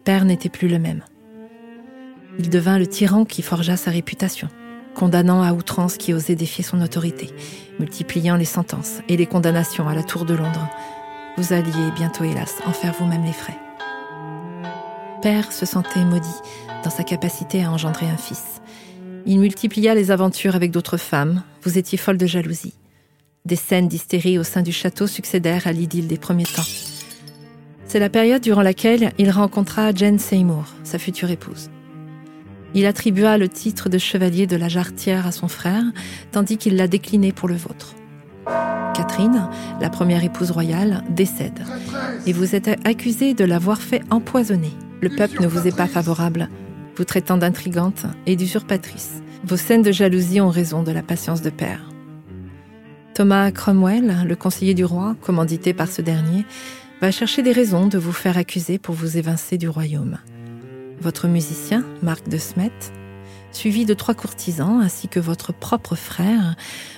Père 0.03 0.25
n'était 0.25 0.49
plus 0.49 0.67
le 0.67 0.79
même. 0.79 1.01
Il 2.39 2.49
devint 2.49 2.77
le 2.77 2.87
tyran 2.87 3.25
qui 3.25 3.41
forgea 3.41 3.77
sa 3.77 3.91
réputation, 3.91 4.49
condamnant 4.95 5.41
à 5.41 5.53
outrance 5.53 5.97
qui 5.97 6.13
osait 6.13 6.35
défier 6.35 6.63
son 6.63 6.81
autorité, 6.81 7.29
multipliant 7.79 8.35
les 8.35 8.45
sentences 8.45 8.99
et 9.07 9.17
les 9.17 9.25
condamnations 9.25 9.87
à 9.87 9.95
la 9.95 10.03
Tour 10.03 10.25
de 10.25 10.33
Londres. 10.33 10.69
Vous 11.37 11.53
alliez 11.53 11.91
bientôt, 11.95 12.23
hélas, 12.23 12.55
en 12.65 12.73
faire 12.73 12.93
vous-même 12.99 13.23
les 13.23 13.33
frais. 13.33 13.57
Père 15.21 15.51
se 15.51 15.65
sentait 15.65 16.03
maudit 16.03 16.27
dans 16.83 16.89
sa 16.89 17.03
capacité 17.03 17.63
à 17.63 17.71
engendrer 17.71 18.09
un 18.09 18.17
fils. 18.17 18.61
Il 19.25 19.39
multiplia 19.39 19.95
les 19.95 20.11
aventures 20.11 20.55
avec 20.55 20.71
d'autres 20.71 20.97
femmes, 20.97 21.43
vous 21.63 21.77
étiez 21.77 21.97
folle 21.97 22.17
de 22.17 22.25
jalousie. 22.25 22.73
Des 23.45 23.55
scènes 23.55 23.87
d'hystérie 23.87 24.37
au 24.37 24.43
sein 24.43 24.61
du 24.61 24.71
château 24.71 25.07
succédèrent 25.07 25.67
à 25.67 25.71
l'idylle 25.71 26.07
des 26.07 26.17
premiers 26.17 26.45
temps. 26.45 26.65
C'est 27.87 27.99
la 27.99 28.09
période 28.09 28.41
durant 28.41 28.61
laquelle 28.61 29.13
il 29.17 29.29
rencontra 29.31 29.93
Jane 29.93 30.19
Seymour, 30.19 30.65
sa 30.83 30.99
future 30.99 31.29
épouse. 31.29 31.69
Il 32.73 32.85
attribua 32.85 33.37
le 33.37 33.47
titre 33.47 33.87
de 33.87 33.97
chevalier 33.97 34.47
de 34.47 34.55
la 34.55 34.67
Jarretière 34.67 35.27
à 35.27 35.31
son 35.31 35.47
frère, 35.47 35.83
tandis 36.31 36.57
qu'il 36.57 36.75
l'a 36.75 36.87
décliné 36.87 37.31
pour 37.31 37.47
le 37.47 37.55
vôtre. 37.55 37.95
Catherine, 38.93 39.47
la 39.79 39.89
première 39.89 40.23
épouse 40.23 40.51
royale, 40.51 41.03
décède. 41.09 41.63
Et 42.25 42.33
vous 42.33 42.55
êtes 42.55 42.69
accusé 42.85 43.33
de 43.33 43.45
l'avoir 43.45 43.81
fait 43.81 44.01
empoisonner. 44.09 44.71
Le 45.01 45.09
peuple 45.09 45.41
ne 45.41 45.47
vous 45.47 45.67
est 45.67 45.75
pas 45.75 45.87
favorable, 45.87 46.49
vous 46.95 47.03
traitant 47.03 47.37
d'intrigante 47.37 48.05
et 48.25 48.35
d'usurpatrice. 48.35 49.21
Vos 49.43 49.57
scènes 49.57 49.81
de 49.81 49.91
jalousie 49.91 50.41
ont 50.41 50.49
raison 50.49 50.83
de 50.83 50.91
la 50.91 51.01
patience 51.01 51.41
de 51.41 51.49
père. 51.49 51.89
Thomas 53.13 53.51
Cromwell, 53.51 54.25
le 54.25 54.35
conseiller 54.35 54.73
du 54.73 54.85
roi, 54.85 55.15
commandité 55.21 55.73
par 55.73 55.87
ce 55.87 56.01
dernier, 56.01 56.45
va 57.01 57.11
chercher 57.11 57.41
des 57.41 57.51
raisons 57.51 57.87
de 57.87 57.97
vous 57.97 58.13
faire 58.13 58.37
accuser 58.37 58.79
pour 58.79 58.95
vous 58.95 59.17
évincer 59.17 59.57
du 59.57 59.67
royaume 59.67 60.17
votre 61.03 61.27
musicien, 61.27 61.83
Marc 62.01 62.29
de 62.29 62.37
Smet, 62.37 62.71
suivi 63.51 63.85
de 63.85 63.93
trois 63.93 64.15
courtisans 64.15 64.81
ainsi 64.81 65.07
que 65.07 65.19
votre 65.19 65.53
propre 65.53 65.95
frère, 65.95 66.55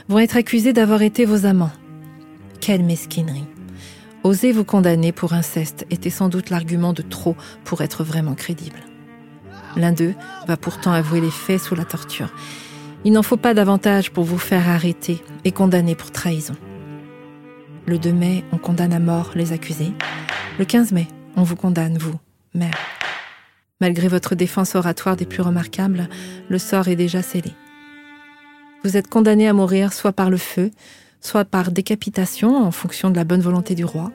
vont 0.07 0.19
être 0.19 0.37
accusés 0.37 0.71
d'avoir 0.71 1.01
été 1.01 1.25
vos 1.25 1.45
amants. 1.45 1.71
Quelle 2.61 2.83
mesquinerie. 2.83 3.47
Oser 4.23 4.51
vous 4.51 4.63
condamner 4.63 5.11
pour 5.11 5.33
inceste 5.33 5.85
était 5.89 6.09
sans 6.09 6.29
doute 6.29 6.49
l'argument 6.49 6.93
de 6.93 7.01
trop 7.01 7.35
pour 7.63 7.81
être 7.81 8.03
vraiment 8.03 8.35
crédible. 8.35 8.79
L'un 9.75 9.91
d'eux 9.91 10.13
va 10.47 10.57
pourtant 10.57 10.91
avouer 10.91 11.21
les 11.21 11.31
faits 11.31 11.61
sous 11.61 11.75
la 11.75 11.85
torture. 11.85 12.29
Il 13.03 13.13
n'en 13.13 13.23
faut 13.23 13.37
pas 13.37 13.53
davantage 13.53 14.11
pour 14.11 14.23
vous 14.23 14.37
faire 14.37 14.69
arrêter 14.69 15.23
et 15.43 15.51
condamner 15.51 15.95
pour 15.95 16.11
trahison. 16.11 16.55
Le 17.85 17.99
2 17.99 18.11
mai, 18.11 18.43
on 18.51 18.57
condamne 18.57 18.93
à 18.93 18.99
mort 18.99 19.31
les 19.35 19.53
accusés. 19.53 19.93
Le 20.57 20.65
15 20.65 20.91
mai, 20.91 21.07
on 21.35 21.43
vous 21.43 21.55
condamne, 21.55 21.97
vous, 21.97 22.15
mère. 22.53 22.77
Malgré 23.81 24.07
votre 24.07 24.35
défense 24.35 24.73
oratoire 24.73 25.17
des 25.17 25.25
plus 25.25 25.41
remarquables, 25.41 26.09
le 26.49 26.57
sort 26.57 26.87
est 26.87 26.95
déjà 26.95 27.21
scellé. 27.21 27.51
Vous 28.83 28.97
êtes 28.97 29.09
condamné 29.09 29.47
à 29.47 29.53
mourir 29.53 29.93
soit 29.93 30.13
par 30.13 30.29
le 30.29 30.37
feu, 30.37 30.71
soit 31.19 31.45
par 31.45 31.71
décapitation 31.71 32.55
en 32.55 32.71
fonction 32.71 33.09
de 33.09 33.15
la 33.15 33.23
bonne 33.23 33.41
volonté 33.41 33.75
du 33.75 33.83
roi. 33.83 34.11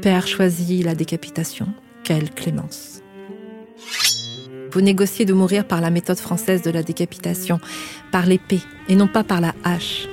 Père 0.00 0.26
choisit 0.26 0.84
la 0.84 0.94
décapitation. 0.94 1.68
Quelle 2.04 2.30
clémence. 2.30 2.95
Vous 4.76 4.82
négociez 4.82 5.24
de 5.24 5.32
mourir 5.32 5.66
par 5.66 5.80
la 5.80 5.88
méthode 5.88 6.18
française 6.18 6.60
de 6.60 6.70
la 6.70 6.82
décapitation, 6.82 7.60
par 8.12 8.26
l'épée 8.26 8.60
et 8.90 8.94
non 8.94 9.06
pas 9.06 9.24
par 9.24 9.40
la 9.40 9.54
hache. 9.64 10.06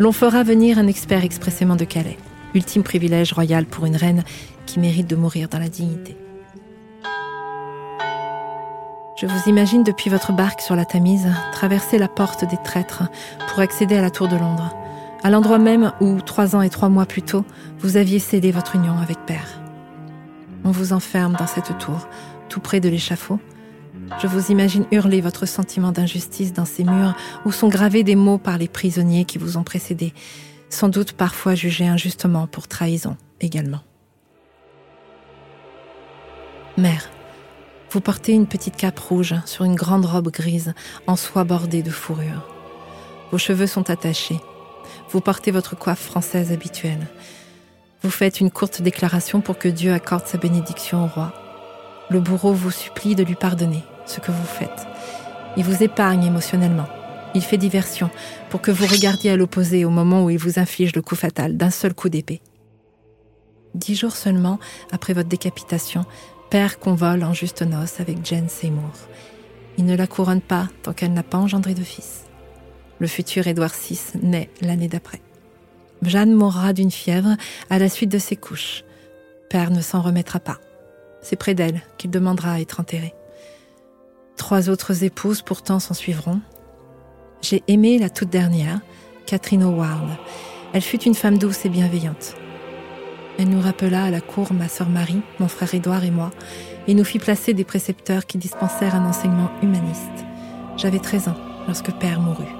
L'on 0.00 0.10
fera 0.10 0.42
venir 0.42 0.76
un 0.80 0.88
expert 0.88 1.22
expressément 1.22 1.76
de 1.76 1.84
Calais. 1.84 2.18
Ultime 2.52 2.82
privilège 2.82 3.32
royal 3.32 3.64
pour 3.64 3.86
une 3.86 3.94
reine 3.94 4.24
qui 4.66 4.80
mérite 4.80 5.06
de 5.06 5.14
mourir 5.14 5.48
dans 5.48 5.60
la 5.60 5.68
dignité. 5.68 6.16
Je 9.20 9.26
vous 9.26 9.48
imagine 9.48 9.84
depuis 9.84 10.10
votre 10.10 10.32
barque 10.32 10.62
sur 10.62 10.74
la 10.74 10.84
Tamise 10.84 11.28
traverser 11.52 11.96
la 11.96 12.08
porte 12.08 12.44
des 12.44 12.58
traîtres 12.64 13.04
pour 13.48 13.60
accéder 13.60 13.94
à 13.94 14.02
la 14.02 14.10
Tour 14.10 14.26
de 14.26 14.34
Londres, 14.34 14.74
à 15.22 15.30
l'endroit 15.30 15.58
même 15.58 15.92
où, 16.00 16.20
trois 16.22 16.56
ans 16.56 16.62
et 16.62 16.70
trois 16.70 16.88
mois 16.88 17.06
plus 17.06 17.22
tôt, 17.22 17.44
vous 17.78 17.96
aviez 17.96 18.18
scellé 18.18 18.50
votre 18.50 18.74
union 18.74 18.98
avec 18.98 19.18
Père. 19.26 19.62
On 20.64 20.72
vous 20.72 20.92
enferme 20.92 21.36
dans 21.38 21.46
cette 21.46 21.78
tour, 21.78 22.08
tout 22.48 22.58
près 22.58 22.80
de 22.80 22.88
l'échafaud. 22.88 23.38
Je 24.20 24.26
vous 24.26 24.50
imagine 24.50 24.86
hurler 24.90 25.20
votre 25.20 25.46
sentiment 25.46 25.92
d'injustice 25.92 26.52
dans 26.52 26.64
ces 26.64 26.82
murs 26.82 27.14
où 27.44 27.52
sont 27.52 27.68
gravés 27.68 28.02
des 28.02 28.16
mots 28.16 28.38
par 28.38 28.58
les 28.58 28.66
prisonniers 28.66 29.24
qui 29.24 29.38
vous 29.38 29.56
ont 29.56 29.62
précédé, 29.62 30.12
sans 30.70 30.88
doute 30.88 31.12
parfois 31.12 31.54
jugés 31.54 31.86
injustement 31.86 32.46
pour 32.46 32.66
trahison 32.66 33.16
également. 33.40 33.80
Mère, 36.76 37.10
vous 37.90 38.00
portez 38.00 38.32
une 38.32 38.46
petite 38.46 38.76
cape 38.76 38.98
rouge 38.98 39.34
sur 39.46 39.64
une 39.64 39.76
grande 39.76 40.04
robe 40.04 40.30
grise 40.30 40.74
en 41.06 41.16
soie 41.16 41.44
bordée 41.44 41.82
de 41.82 41.90
fourrure. 41.90 42.48
Vos 43.30 43.38
cheveux 43.38 43.66
sont 43.66 43.88
attachés. 43.88 44.40
Vous 45.10 45.20
portez 45.20 45.50
votre 45.50 45.76
coiffe 45.76 46.02
française 46.02 46.50
habituelle. 46.50 47.06
Vous 48.02 48.10
faites 48.10 48.40
une 48.40 48.50
courte 48.50 48.82
déclaration 48.82 49.40
pour 49.40 49.58
que 49.58 49.68
Dieu 49.68 49.92
accorde 49.92 50.26
sa 50.26 50.38
bénédiction 50.38 51.04
au 51.04 51.08
roi. 51.08 51.32
Le 52.10 52.20
bourreau 52.20 52.52
vous 52.52 52.70
supplie 52.70 53.14
de 53.14 53.22
lui 53.22 53.34
pardonner 53.34 53.82
ce 54.08 54.20
que 54.20 54.32
vous 54.32 54.44
faites. 54.44 54.86
Il 55.56 55.64
vous 55.64 55.82
épargne 55.82 56.24
émotionnellement. 56.24 56.86
Il 57.34 57.42
fait 57.42 57.58
diversion 57.58 58.10
pour 58.50 58.60
que 58.60 58.70
vous 58.70 58.86
regardiez 58.86 59.30
à 59.30 59.36
l'opposé 59.36 59.84
au 59.84 59.90
moment 59.90 60.24
où 60.24 60.30
il 60.30 60.38
vous 60.38 60.58
inflige 60.58 60.94
le 60.94 61.02
coup 61.02 61.16
fatal 61.16 61.56
d'un 61.56 61.70
seul 61.70 61.94
coup 61.94 62.08
d'épée. 62.08 62.40
Dix 63.74 63.94
jours 63.94 64.16
seulement 64.16 64.58
après 64.92 65.12
votre 65.12 65.28
décapitation, 65.28 66.04
père 66.50 66.78
convole 66.78 67.22
en 67.22 67.34
juste 67.34 67.62
noces 67.62 68.00
avec 68.00 68.24
Jane 68.24 68.48
Seymour. 68.48 68.92
Il 69.76 69.84
ne 69.84 69.96
la 69.96 70.06
couronne 70.06 70.40
pas 70.40 70.68
tant 70.82 70.92
qu'elle 70.92 71.12
n'a 71.12 71.22
pas 71.22 71.38
engendré 71.38 71.74
de 71.74 71.84
fils. 71.84 72.24
Le 72.98 73.06
futur 73.06 73.46
Édouard 73.46 73.74
VI 73.74 74.00
naît 74.22 74.50
l'année 74.60 74.88
d'après. 74.88 75.20
Jeanne 76.02 76.32
mourra 76.32 76.72
d'une 76.72 76.90
fièvre 76.90 77.36
à 77.70 77.78
la 77.78 77.88
suite 77.88 78.10
de 78.10 78.18
ses 78.18 78.36
couches. 78.36 78.84
Père 79.50 79.70
ne 79.70 79.80
s'en 79.80 80.00
remettra 80.00 80.40
pas. 80.40 80.58
C'est 81.22 81.36
près 81.36 81.54
d'elle 81.54 81.82
qu'il 81.96 82.10
demandera 82.10 82.52
à 82.52 82.60
être 82.60 82.80
enterré. 82.80 83.14
Trois 84.38 84.70
autres 84.70 85.04
épouses 85.04 85.42
pourtant 85.42 85.80
s'en 85.80 85.94
suivront. 85.94 86.40
J'ai 87.42 87.62
aimé 87.66 87.98
la 87.98 88.08
toute 88.08 88.30
dernière, 88.30 88.80
Catherine 89.26 89.64
Howard. 89.64 90.16
Elle 90.72 90.80
fut 90.80 91.02
une 91.02 91.14
femme 91.14 91.38
douce 91.38 91.66
et 91.66 91.68
bienveillante. 91.68 92.34
Elle 93.38 93.50
nous 93.50 93.60
rappela 93.60 94.04
à 94.04 94.10
la 94.10 94.20
cour 94.20 94.52
ma 94.52 94.68
sœur 94.68 94.88
Marie, 94.88 95.22
mon 95.38 95.48
frère 95.48 95.74
Édouard 95.74 96.04
et 96.04 96.10
moi, 96.10 96.30
et 96.86 96.94
nous 96.94 97.04
fit 97.04 97.18
placer 97.18 97.52
des 97.52 97.64
précepteurs 97.64 98.26
qui 98.26 98.38
dispensèrent 98.38 98.94
un 98.94 99.06
enseignement 99.06 99.50
humaniste. 99.60 100.24
J'avais 100.76 101.00
13 101.00 101.28
ans 101.28 101.36
lorsque 101.66 101.92
père 101.92 102.20
mourut. 102.20 102.54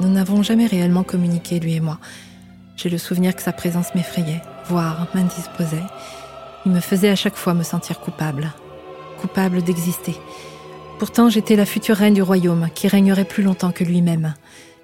Nous 0.00 0.08
n'avons 0.08 0.42
jamais 0.42 0.66
réellement 0.66 1.04
communiqué, 1.04 1.60
lui 1.60 1.76
et 1.76 1.80
moi. 1.80 1.98
J'ai 2.76 2.90
le 2.90 2.98
souvenir 2.98 3.34
que 3.34 3.42
sa 3.42 3.52
présence 3.52 3.94
m'effrayait, 3.94 4.42
voire 4.66 5.06
m'indisposait. 5.14 5.84
Il 6.66 6.72
me 6.72 6.80
faisait 6.80 7.10
à 7.10 7.16
chaque 7.16 7.36
fois 7.36 7.54
me 7.54 7.62
sentir 7.62 8.00
coupable, 8.00 8.52
coupable 9.20 9.62
d'exister. 9.62 10.16
Pourtant, 10.98 11.28
j'étais 11.28 11.56
la 11.56 11.66
future 11.66 11.96
reine 11.96 12.14
du 12.14 12.22
royaume 12.22 12.68
qui 12.74 12.88
régnerait 12.88 13.24
plus 13.24 13.42
longtemps 13.42 13.72
que 13.72 13.84
lui-même. 13.84 14.34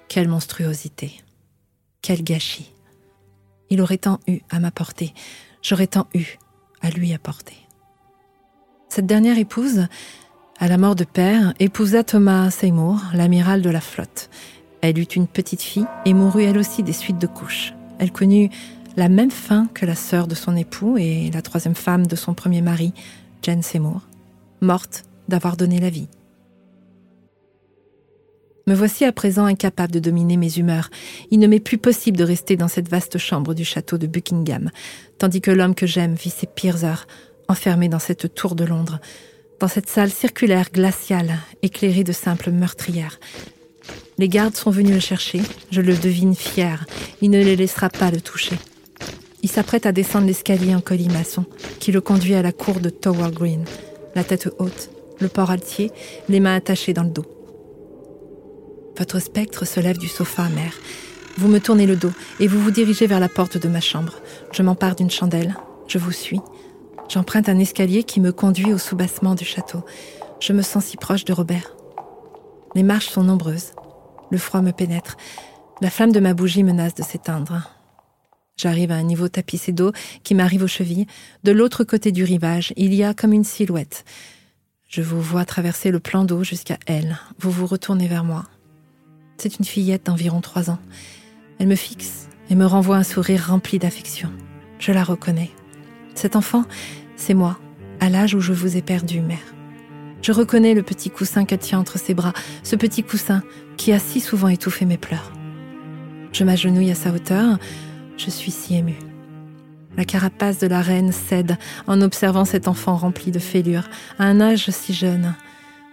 Quelle 0.07 0.27
monstruosité. 0.27 1.21
Quel 2.01 2.23
gâchis. 2.23 2.71
Il 3.69 3.81
aurait 3.81 3.97
tant 3.97 4.19
eu 4.27 4.39
à 4.49 4.59
m'apporter, 4.59 5.13
j'aurais 5.61 5.87
tant 5.87 6.07
eu 6.13 6.37
à 6.81 6.89
lui 6.89 7.13
apporter. 7.13 7.55
Cette 8.87 9.05
dernière 9.05 9.37
épouse, 9.37 9.87
à 10.59 10.67
la 10.67 10.77
mort 10.77 10.95
de 10.95 11.03
père, 11.03 11.53
épousa 11.59 12.03
Thomas 12.03 12.49
Seymour, 12.49 13.01
l'amiral 13.13 13.61
de 13.61 13.69
la 13.69 13.81
flotte. 13.81 14.29
Elle 14.81 14.99
eut 14.99 15.03
une 15.03 15.27
petite 15.27 15.61
fille 15.61 15.87
et 16.05 16.13
mourut 16.13 16.43
elle 16.43 16.57
aussi 16.57 16.83
des 16.83 16.93
suites 16.93 17.17
de 17.17 17.27
couches. 17.27 17.73
Elle 17.99 18.11
connut 18.11 18.49
la 18.95 19.09
même 19.09 19.31
fin 19.31 19.67
que 19.73 19.85
la 19.85 19.95
sœur 19.95 20.27
de 20.27 20.35
son 20.35 20.55
époux 20.55 20.97
et 20.97 21.29
la 21.31 21.41
troisième 21.41 21.75
femme 21.75 22.07
de 22.07 22.15
son 22.15 22.33
premier 22.33 22.61
mari, 22.61 22.93
Jane 23.43 23.61
Seymour, 23.61 24.01
morte 24.61 25.03
d'avoir 25.27 25.57
donné 25.57 25.79
la 25.79 25.89
vie. 25.89 26.07
Me 28.67 28.75
voici 28.75 29.05
à 29.05 29.13
présent 29.13 29.45
incapable 29.45 29.93
de 29.93 29.99
dominer 29.99 30.35
mes 30.35 30.57
humeurs. 30.57 30.89
Il 31.31 31.39
ne 31.39 31.47
m'est 31.47 31.61
plus 31.61 31.77
possible 31.77 32.17
de 32.17 32.25
rester 32.25 32.57
dans 32.57 32.67
cette 32.67 32.89
vaste 32.89 33.17
chambre 33.17 33.53
du 33.53 33.63
château 33.63 33.97
de 33.97 34.07
Buckingham, 34.07 34.71
tandis 35.17 35.39
que 35.39 35.51
l'homme 35.51 35.73
que 35.73 35.87
j'aime 35.87 36.15
vit 36.15 36.29
ses 36.29 36.47
pires 36.47 36.83
heures, 36.83 37.07
enfermé 37.47 37.87
dans 37.87 37.99
cette 37.99 38.33
tour 38.33 38.55
de 38.55 38.65
Londres, 38.65 38.99
dans 39.61 39.69
cette 39.69 39.89
salle 39.89 40.11
circulaire 40.11 40.69
glaciale, 40.71 41.39
éclairée 41.61 42.03
de 42.03 42.11
simples 42.11 42.51
meurtrières. 42.51 43.19
Les 44.17 44.27
gardes 44.27 44.55
sont 44.55 44.71
venus 44.71 44.93
le 44.93 44.99
chercher, 44.99 45.41
je 45.71 45.79
le 45.79 45.95
devine 45.95 46.35
fier, 46.35 46.85
il 47.21 47.29
ne 47.29 47.41
les 47.41 47.55
laissera 47.55 47.89
pas 47.89 48.11
le 48.11 48.19
toucher. 48.19 48.57
Il 49.43 49.49
s'apprête 49.49 49.85
à 49.85 49.93
descendre 49.93 50.27
l'escalier 50.27 50.75
en 50.75 50.81
colimaçon, 50.81 51.45
qui 51.79 51.93
le 51.93 52.01
conduit 52.01 52.35
à 52.35 52.41
la 52.41 52.51
cour 52.51 52.81
de 52.81 52.89
Tower 52.89 53.31
Green, 53.31 53.63
la 54.17 54.23
tête 54.23 54.49
haute, 54.57 54.89
le 55.19 55.27
port 55.27 55.51
altier, 55.51 55.91
les 56.27 56.39
mains 56.39 56.55
attachées 56.55 56.91
dans 56.91 57.03
le 57.03 57.11
dos. 57.11 57.25
Votre 58.97 59.19
spectre 59.19 59.63
se 59.63 59.79
lève 59.79 59.99
du 59.99 60.07
sofa, 60.07 60.49
mère. 60.49 60.73
Vous 61.37 61.47
me 61.47 61.59
tournez 61.59 61.85
le 61.85 61.95
dos 61.95 62.11
et 62.39 62.47
vous 62.47 62.59
vous 62.59 62.71
dirigez 62.71 63.05
vers 63.05 63.19
la 63.19 63.29
porte 63.29 63.59
de 63.59 63.67
ma 63.67 63.79
chambre. 63.79 64.15
Je 64.51 64.63
m'empare 64.63 64.95
d'une 64.95 65.11
chandelle. 65.11 65.55
Je 65.87 65.99
vous 65.99 66.11
suis. 66.11 66.41
J'emprunte 67.09 67.47
un 67.47 67.59
escalier 67.59 68.03
qui 68.03 68.19
me 68.19 68.31
conduit 68.31 68.73
au 68.73 68.79
soubassement 68.79 69.35
du 69.35 69.45
château. 69.45 69.83
Je 70.39 70.51
me 70.51 70.63
sens 70.63 70.85
si 70.85 70.97
proche 70.97 71.23
de 71.23 71.33
Robert. 71.33 71.75
Les 72.73 72.81
marches 72.81 73.09
sont 73.09 73.23
nombreuses. 73.23 73.73
Le 74.31 74.39
froid 74.39 74.63
me 74.63 74.71
pénètre. 74.71 75.15
La 75.79 75.91
flamme 75.91 76.11
de 76.11 76.19
ma 76.19 76.33
bougie 76.33 76.63
menace 76.63 76.95
de 76.95 77.03
s'éteindre. 77.03 77.69
J'arrive 78.57 78.91
à 78.91 78.95
un 78.95 79.03
niveau 79.03 79.29
tapissé 79.29 79.71
d'eau 79.71 79.91
qui 80.23 80.33
m'arrive 80.33 80.63
aux 80.63 80.67
chevilles. 80.67 81.05
De 81.43 81.51
l'autre 81.51 81.83
côté 81.83 82.11
du 82.11 82.23
rivage, 82.23 82.73
il 82.75 82.93
y 82.95 83.03
a 83.03 83.13
comme 83.13 83.33
une 83.33 83.43
silhouette. 83.43 84.03
Je 84.87 85.03
vous 85.03 85.21
vois 85.21 85.45
traverser 85.45 85.91
le 85.91 85.99
plan 85.99 86.23
d'eau 86.23 86.43
jusqu'à 86.43 86.79
elle. 86.87 87.19
Vous 87.39 87.51
vous 87.51 87.67
retournez 87.67 88.07
vers 88.07 88.23
moi. 88.23 88.45
C'est 89.37 89.59
une 89.59 89.65
fillette 89.65 90.07
d'environ 90.07 90.41
trois 90.41 90.71
ans. 90.71 90.79
Elle 91.59 91.67
me 91.67 91.75
fixe 91.75 92.29
et 92.49 92.55
me 92.55 92.65
renvoie 92.65 92.97
un 92.97 93.03
sourire 93.03 93.45
rempli 93.47 93.77
d'affection. 93.77 94.31
Je 94.79 94.91
la 94.91 95.03
reconnais. 95.03 95.51
Cet 96.15 96.35
enfant, 96.35 96.63
c'est 97.15 97.35
moi, 97.35 97.59
à 97.99 98.09
l'âge 98.09 98.33
où 98.33 98.39
je 98.39 98.53
vous 98.53 98.75
ai 98.75 98.81
perdu, 98.81 99.21
mère. 99.21 99.37
Je 100.23 100.31
reconnais 100.31 100.73
le 100.73 100.81
petit 100.81 101.11
coussin 101.11 101.45
qu'elle 101.45 101.59
tient 101.59 101.77
entre 101.77 101.99
ses 101.99 102.15
bras, 102.15 102.33
ce 102.63 102.75
petit 102.75 103.03
coussin 103.03 103.43
qui 103.75 103.93
a 103.93 103.99
si 103.99 104.19
souvent 104.19 104.47
étouffé 104.47 104.85
mes 104.85 104.97
pleurs. 104.97 105.31
Je 106.31 106.43
m'agenouille 106.43 106.91
à 106.91 106.95
sa 106.95 107.11
hauteur, 107.11 107.59
je 108.17 108.29
suis 108.29 108.51
si 108.51 108.75
émue. 108.75 108.99
La 109.95 110.05
carapace 110.05 110.59
de 110.59 110.67
la 110.67 110.81
reine 110.81 111.11
cède 111.11 111.57
en 111.87 112.01
observant 112.01 112.45
cet 112.45 112.67
enfant 112.67 112.95
rempli 112.95 113.31
de 113.31 113.39
fêlures, 113.39 113.89
à 114.19 114.25
un 114.25 114.41
âge 114.41 114.69
si 114.69 114.93
jeune. 114.93 115.35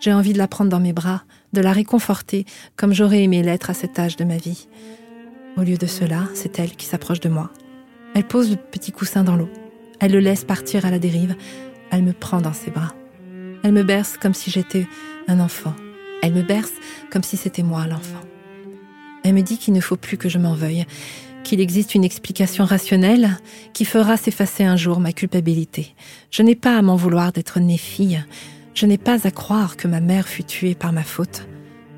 J'ai 0.00 0.12
envie 0.12 0.32
de 0.32 0.38
la 0.38 0.48
prendre 0.48 0.70
dans 0.70 0.80
mes 0.80 0.92
bras, 0.92 1.22
de 1.52 1.60
la 1.60 1.72
réconforter 1.72 2.44
comme 2.76 2.92
j'aurais 2.92 3.22
aimé 3.22 3.42
l'être 3.42 3.70
à 3.70 3.74
cet 3.74 3.98
âge 3.98 4.16
de 4.16 4.24
ma 4.24 4.36
vie. 4.36 4.68
Au 5.56 5.62
lieu 5.62 5.76
de 5.76 5.86
cela, 5.86 6.24
c'est 6.34 6.58
elle 6.58 6.76
qui 6.76 6.86
s'approche 6.86 7.20
de 7.20 7.28
moi. 7.28 7.50
Elle 8.14 8.24
pose 8.24 8.50
le 8.50 8.56
petit 8.56 8.92
coussin 8.92 9.24
dans 9.24 9.36
l'eau. 9.36 9.48
Elle 10.00 10.12
le 10.12 10.20
laisse 10.20 10.44
partir 10.44 10.84
à 10.84 10.90
la 10.90 10.98
dérive. 10.98 11.36
Elle 11.90 12.02
me 12.02 12.12
prend 12.12 12.40
dans 12.40 12.52
ses 12.52 12.70
bras. 12.70 12.92
Elle 13.62 13.72
me 13.72 13.82
berce 13.82 14.18
comme 14.18 14.34
si 14.34 14.50
j'étais 14.50 14.86
un 15.28 15.40
enfant. 15.40 15.74
Elle 16.22 16.34
me 16.34 16.42
berce 16.42 16.72
comme 17.10 17.22
si 17.22 17.36
c'était 17.36 17.62
moi 17.62 17.86
l'enfant. 17.86 18.20
Elle 19.24 19.34
me 19.34 19.42
dit 19.42 19.56
qu'il 19.56 19.72
ne 19.72 19.80
faut 19.80 19.96
plus 19.96 20.18
que 20.18 20.28
je 20.28 20.38
m'en 20.38 20.54
veuille, 20.54 20.84
qu'il 21.44 21.60
existe 21.60 21.94
une 21.94 22.02
explication 22.02 22.64
rationnelle 22.64 23.38
qui 23.72 23.84
fera 23.84 24.16
s'effacer 24.16 24.64
un 24.64 24.76
jour 24.76 24.98
ma 24.98 25.12
culpabilité. 25.12 25.94
Je 26.32 26.42
n'ai 26.42 26.56
pas 26.56 26.76
à 26.76 26.82
m'en 26.82 26.96
vouloir 26.96 27.30
d'être 27.30 27.60
née 27.60 27.78
fille. 27.78 28.24
Je 28.74 28.86
n'ai 28.86 28.98
pas 28.98 29.24
à 29.24 29.30
croire 29.30 29.76
que 29.76 29.86
ma 29.86 30.00
mère 30.00 30.26
fut 30.26 30.42
tuée 30.42 30.74
par 30.74 30.92
ma 30.92 31.04
faute, 31.04 31.46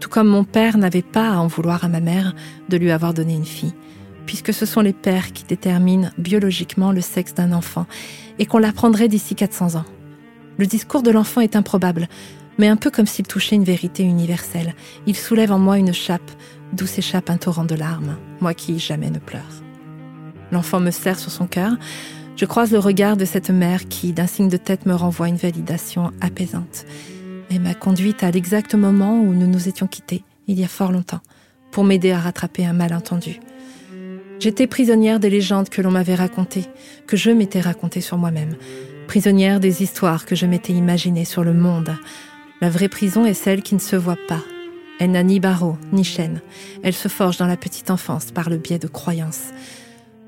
tout 0.00 0.10
comme 0.10 0.28
mon 0.28 0.44
père 0.44 0.76
n'avait 0.76 1.00
pas 1.00 1.30
à 1.30 1.38
en 1.38 1.46
vouloir 1.46 1.84
à 1.84 1.88
ma 1.88 2.00
mère 2.00 2.34
de 2.68 2.76
lui 2.76 2.90
avoir 2.90 3.14
donné 3.14 3.34
une 3.34 3.46
fille, 3.46 3.72
puisque 4.26 4.52
ce 4.52 4.66
sont 4.66 4.82
les 4.82 4.92
pères 4.92 5.32
qui 5.32 5.44
déterminent 5.44 6.10
biologiquement 6.18 6.92
le 6.92 7.00
sexe 7.00 7.32
d'un 7.32 7.52
enfant, 7.52 7.86
et 8.38 8.44
qu'on 8.44 8.58
l'apprendrait 8.58 9.08
d'ici 9.08 9.34
400 9.34 9.76
ans. 9.76 9.86
Le 10.58 10.66
discours 10.66 11.02
de 11.02 11.10
l'enfant 11.10 11.40
est 11.40 11.56
improbable, 11.56 12.08
mais 12.58 12.68
un 12.68 12.76
peu 12.76 12.90
comme 12.90 13.06
s'il 13.06 13.26
touchait 13.26 13.56
une 13.56 13.64
vérité 13.64 14.02
universelle. 14.02 14.74
Il 15.06 15.16
soulève 15.16 15.52
en 15.52 15.58
moi 15.58 15.78
une 15.78 15.94
chape, 15.94 16.30
d'où 16.72 16.86
s'échappe 16.86 17.30
un 17.30 17.36
torrent 17.36 17.64
de 17.64 17.74
larmes, 17.74 18.16
moi 18.40 18.54
qui 18.54 18.78
jamais 18.78 19.10
ne 19.10 19.18
pleure. 19.18 19.62
L'enfant 20.52 20.80
me 20.80 20.90
serre 20.90 21.18
sur 21.18 21.30
son 21.30 21.46
cœur, 21.46 21.72
je 22.36 22.44
croise 22.44 22.70
le 22.70 22.78
regard 22.78 23.16
de 23.16 23.24
cette 23.24 23.50
mère 23.50 23.88
qui, 23.88 24.12
d'un 24.12 24.26
signe 24.26 24.48
de 24.48 24.56
tête, 24.56 24.86
me 24.86 24.94
renvoie 24.94 25.28
une 25.28 25.36
validation 25.36 26.12
apaisante 26.20 26.84
et 27.50 27.58
m'a 27.58 27.74
conduite 27.74 28.22
à 28.22 28.30
l'exact 28.30 28.74
moment 28.74 29.18
où 29.20 29.32
nous 29.32 29.46
nous 29.46 29.68
étions 29.68 29.86
quittés, 29.86 30.24
il 30.46 30.60
y 30.60 30.64
a 30.64 30.68
fort 30.68 30.92
longtemps, 30.92 31.20
pour 31.70 31.84
m'aider 31.84 32.12
à 32.12 32.20
rattraper 32.20 32.66
un 32.66 32.72
malentendu. 32.72 33.40
J'étais 34.38 34.66
prisonnière 34.66 35.18
des 35.18 35.30
légendes 35.30 35.68
que 35.68 35.80
l'on 35.80 35.90
m'avait 35.90 36.14
racontées, 36.14 36.66
que 37.06 37.16
je 37.16 37.30
m'étais 37.30 37.60
racontées 37.60 38.02
sur 38.02 38.18
moi-même, 38.18 38.56
prisonnière 39.06 39.60
des 39.60 39.82
histoires 39.82 40.26
que 40.26 40.34
je 40.34 40.46
m'étais 40.46 40.74
imaginées 40.74 41.24
sur 41.24 41.42
le 41.42 41.54
monde. 41.54 41.96
La 42.60 42.68
vraie 42.68 42.88
prison 42.88 43.24
est 43.24 43.34
celle 43.34 43.62
qui 43.62 43.74
ne 43.74 43.80
se 43.80 43.96
voit 43.96 44.18
pas. 44.28 44.42
Elle 44.98 45.10
n'a 45.10 45.22
ni 45.22 45.40
barreaux, 45.40 45.76
ni 45.92 46.04
chaînes. 46.04 46.40
Elle 46.82 46.94
se 46.94 47.08
forge 47.08 47.36
dans 47.36 47.46
la 47.46 47.56
petite 47.56 47.90
enfance 47.90 48.30
par 48.30 48.48
le 48.48 48.56
biais 48.56 48.78
de 48.78 48.86
croyances. 48.86 49.52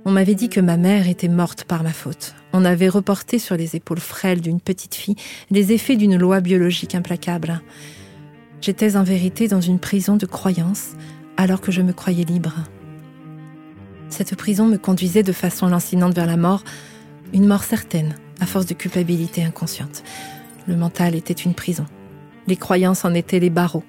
On 0.05 0.11
m'avait 0.11 0.35
dit 0.35 0.49
que 0.49 0.61
ma 0.61 0.77
mère 0.77 1.09
était 1.09 1.29
morte 1.29 1.65
par 1.65 1.83
ma 1.83 1.93
faute. 1.93 2.35
On 2.53 2.65
avait 2.65 2.89
reporté 2.89 3.39
sur 3.39 3.57
les 3.57 3.77
épaules 3.77 4.01
frêles 4.01 4.41
d'une 4.41 4.61
petite 4.61 4.95
fille 4.95 5.17
les 5.51 5.73
effets 5.73 5.97
d'une 5.97 6.17
loi 6.17 6.41
biologique 6.41 6.95
implacable. 6.95 7.61
J'étais 8.61 8.97
en 8.97 9.05
vérité 9.05 9.49
dans 9.49 9.61
une 9.61 9.79
prison 9.79 10.17
de 10.17 10.27
croyances 10.27 10.93
alors 11.37 11.61
que 11.61 11.73
je 11.73 11.83
me 11.83 11.93
croyais 11.93 12.25
libre. 12.25 12.55
Cette 14.11 14.35
prison 14.35 14.67
me 14.67 14.79
conduisait 14.79 15.23
de 15.23 15.33
façon 15.33 15.69
lancinante 15.69 16.15
vers 16.15 16.27
la 16.27 16.37
mort, 16.37 16.65
une 17.33 17.47
mort 17.47 17.65
certaine, 17.65 18.17
à 18.41 18.47
force 18.47 18.67
de 18.67 18.75
culpabilité 18.75 19.45
inconsciente. 19.45 20.03
Le 20.67 20.77
mental 20.77 21.15
était 21.15 21.35
une 21.35 21.55
prison. 21.55 21.87
Les 22.47 22.57
croyances 22.57 23.05
en 23.05 23.15
étaient 23.15 23.41
les 23.41 23.51
barreaux. 23.51 23.85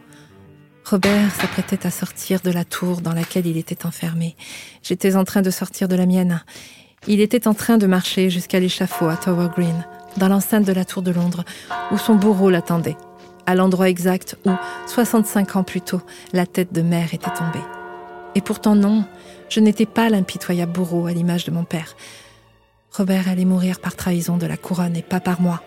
Robert 0.86 1.36
s'apprêtait 1.36 1.86
à 1.86 1.92
sortir 1.92 2.40
de 2.42 2.52
la 2.52 2.66
tour 2.66 3.02
dans 3.02 3.14
laquelle 3.14 3.46
il 3.46 3.58
était 3.58 3.86
enfermé. 3.86 4.36
J'étais 4.82 5.16
en 5.16 5.24
train 5.24 5.42
de 5.42 5.52
sortir 5.52 5.88
de 5.88 5.96
la 5.96 6.06
mienne. 6.06 6.44
Il 7.08 7.22
était 7.22 7.48
en 7.48 7.54
train 7.54 7.78
de 7.78 7.88
marcher 7.88 8.30
jusqu'à 8.30 8.60
l'échafaud 8.60 9.08
à 9.08 9.16
Tower 9.16 9.50
Green, 9.56 9.86
dans 10.18 10.28
l'enceinte 10.28 10.66
de 10.66 10.74
la 10.74 10.86
tour 10.86 11.02
de 11.02 11.12
Londres, 11.12 11.46
où 11.92 11.98
son 11.98 12.16
bourreau 12.16 12.50
l'attendait, 12.50 12.98
à 13.46 13.56
l'endroit 13.56 13.90
exact 13.90 14.36
où, 14.46 14.52
65 14.88 15.56
ans 15.56 15.64
plus 15.64 15.82
tôt, 15.82 16.02
la 16.34 16.46
tête 16.46 16.74
de 16.74 16.82
mère 16.82 17.14
était 17.14 17.32
tombée. 17.32 17.66
Et 18.36 18.42
pourtant 18.42 18.76
non, 18.76 19.06
je 19.50 19.60
n'étais 19.60 19.86
pas 19.86 20.10
l'impitoyable 20.10 20.72
bourreau 20.72 21.08
à 21.08 21.14
l'image 21.14 21.46
de 21.46 21.52
mon 21.52 21.64
père. 21.64 21.96
Robert 22.92 23.30
allait 23.30 23.46
mourir 23.46 23.80
par 23.80 23.96
trahison 23.96 24.38
de 24.38 24.46
la 24.46 24.58
couronne 24.58 24.96
et 24.96 25.04
pas 25.04 25.20
par 25.20 25.42
moi. 25.42 25.62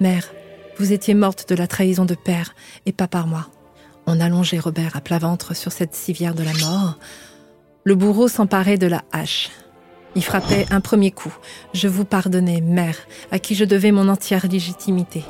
Mère, 0.00 0.32
vous 0.78 0.92
étiez 0.92 1.14
morte 1.14 1.48
de 1.48 1.54
la 1.54 1.66
trahison 1.66 2.04
de 2.04 2.14
père 2.14 2.54
et 2.84 2.92
pas 2.92 3.08
par 3.08 3.26
moi. 3.26 3.48
On 4.06 4.20
allongeait 4.20 4.58
Robert 4.58 4.94
à 4.94 5.00
plat 5.00 5.18
ventre 5.18 5.54
sur 5.54 5.72
cette 5.72 5.94
civière 5.94 6.34
de 6.34 6.44
la 6.44 6.52
mort. 6.52 6.98
Le 7.84 7.94
bourreau 7.96 8.28
s'emparait 8.28 8.78
de 8.78 8.86
la 8.86 9.02
hache. 9.12 9.50
Il 10.14 10.24
frappait 10.24 10.64
un 10.70 10.80
premier 10.80 11.10
coup. 11.10 11.34
Je 11.74 11.88
vous 11.88 12.04
pardonnais, 12.04 12.60
mère, 12.60 12.96
à 13.32 13.38
qui 13.38 13.54
je 13.54 13.64
devais 13.64 13.92
mon 13.92 14.08
entière 14.08 14.46
légitimité. 14.46 15.24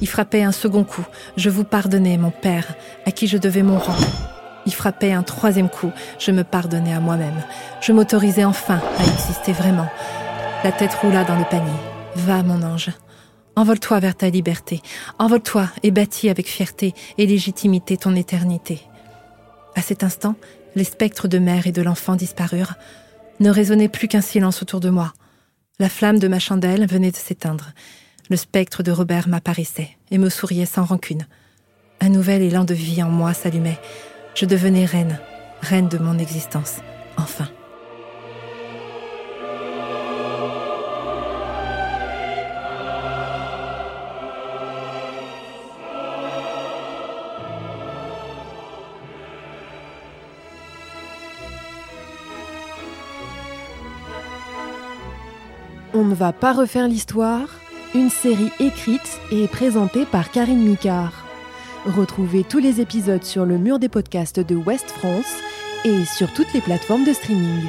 Il 0.00 0.08
frappait 0.08 0.42
un 0.42 0.52
second 0.52 0.84
coup. 0.84 1.04
Je 1.36 1.50
vous 1.50 1.64
pardonnais, 1.64 2.18
mon 2.18 2.30
père, 2.30 2.74
à 3.06 3.10
qui 3.10 3.26
je 3.26 3.38
devais 3.38 3.62
mon 3.62 3.78
rang. 3.78 3.96
Il 4.66 4.74
frappait 4.74 5.12
un 5.12 5.22
troisième 5.22 5.70
coup. 5.70 5.90
Je 6.18 6.30
me 6.30 6.44
pardonnais 6.44 6.92
à 6.92 7.00
moi-même. 7.00 7.42
Je 7.80 7.92
m'autorisais 7.92 8.44
enfin 8.44 8.80
à 8.98 9.02
exister 9.02 9.52
vraiment. 9.52 9.88
La 10.62 10.70
tête 10.70 10.94
roula 10.94 11.24
dans 11.24 11.38
le 11.38 11.44
panier. 11.44 11.72
Va, 12.14 12.42
mon 12.42 12.62
ange. 12.62 12.90
Envole-toi 13.58 13.98
vers 13.98 14.14
ta 14.14 14.30
liberté. 14.30 14.82
Envole-toi 15.18 15.68
et 15.82 15.90
bâtis 15.90 16.28
avec 16.28 16.46
fierté 16.46 16.94
et 17.18 17.26
légitimité 17.26 17.96
ton 17.96 18.14
éternité. 18.14 18.82
À 19.74 19.82
cet 19.82 20.04
instant, 20.04 20.36
les 20.76 20.84
spectres 20.84 21.26
de 21.26 21.40
mère 21.40 21.66
et 21.66 21.72
de 21.72 21.82
l'enfant 21.82 22.14
disparurent. 22.14 22.74
Ne 23.40 23.50
résonnait 23.50 23.88
plus 23.88 24.06
qu'un 24.06 24.20
silence 24.20 24.62
autour 24.62 24.78
de 24.78 24.90
moi. 24.90 25.12
La 25.80 25.88
flamme 25.88 26.20
de 26.20 26.28
ma 26.28 26.38
chandelle 26.38 26.86
venait 26.86 27.10
de 27.10 27.16
s'éteindre. 27.16 27.72
Le 28.30 28.36
spectre 28.36 28.84
de 28.84 28.92
Robert 28.92 29.26
m'apparaissait 29.26 29.90
et 30.12 30.18
me 30.18 30.28
souriait 30.28 30.64
sans 30.64 30.84
rancune. 30.84 31.26
Un 32.00 32.10
nouvel 32.10 32.42
élan 32.42 32.62
de 32.62 32.74
vie 32.74 33.02
en 33.02 33.10
moi 33.10 33.34
s'allumait. 33.34 33.80
Je 34.36 34.46
devenais 34.46 34.84
reine, 34.84 35.18
reine 35.62 35.88
de 35.88 35.98
mon 35.98 36.16
existence, 36.20 36.76
enfin. 37.16 37.48
On 55.98 56.04
ne 56.04 56.14
va 56.14 56.32
pas 56.32 56.52
refaire 56.52 56.86
l'histoire, 56.86 57.48
une 57.92 58.08
série 58.08 58.52
écrite 58.60 59.20
et 59.32 59.48
présentée 59.48 60.06
par 60.06 60.30
Karine 60.30 60.62
Micard. 60.62 61.26
Retrouvez 61.86 62.44
tous 62.44 62.60
les 62.60 62.80
épisodes 62.80 63.24
sur 63.24 63.44
le 63.44 63.58
mur 63.58 63.80
des 63.80 63.88
podcasts 63.88 64.38
de 64.38 64.54
West 64.54 64.92
France 64.92 65.34
et 65.84 66.04
sur 66.04 66.32
toutes 66.32 66.52
les 66.54 66.60
plateformes 66.60 67.04
de 67.04 67.12
streaming. 67.12 67.64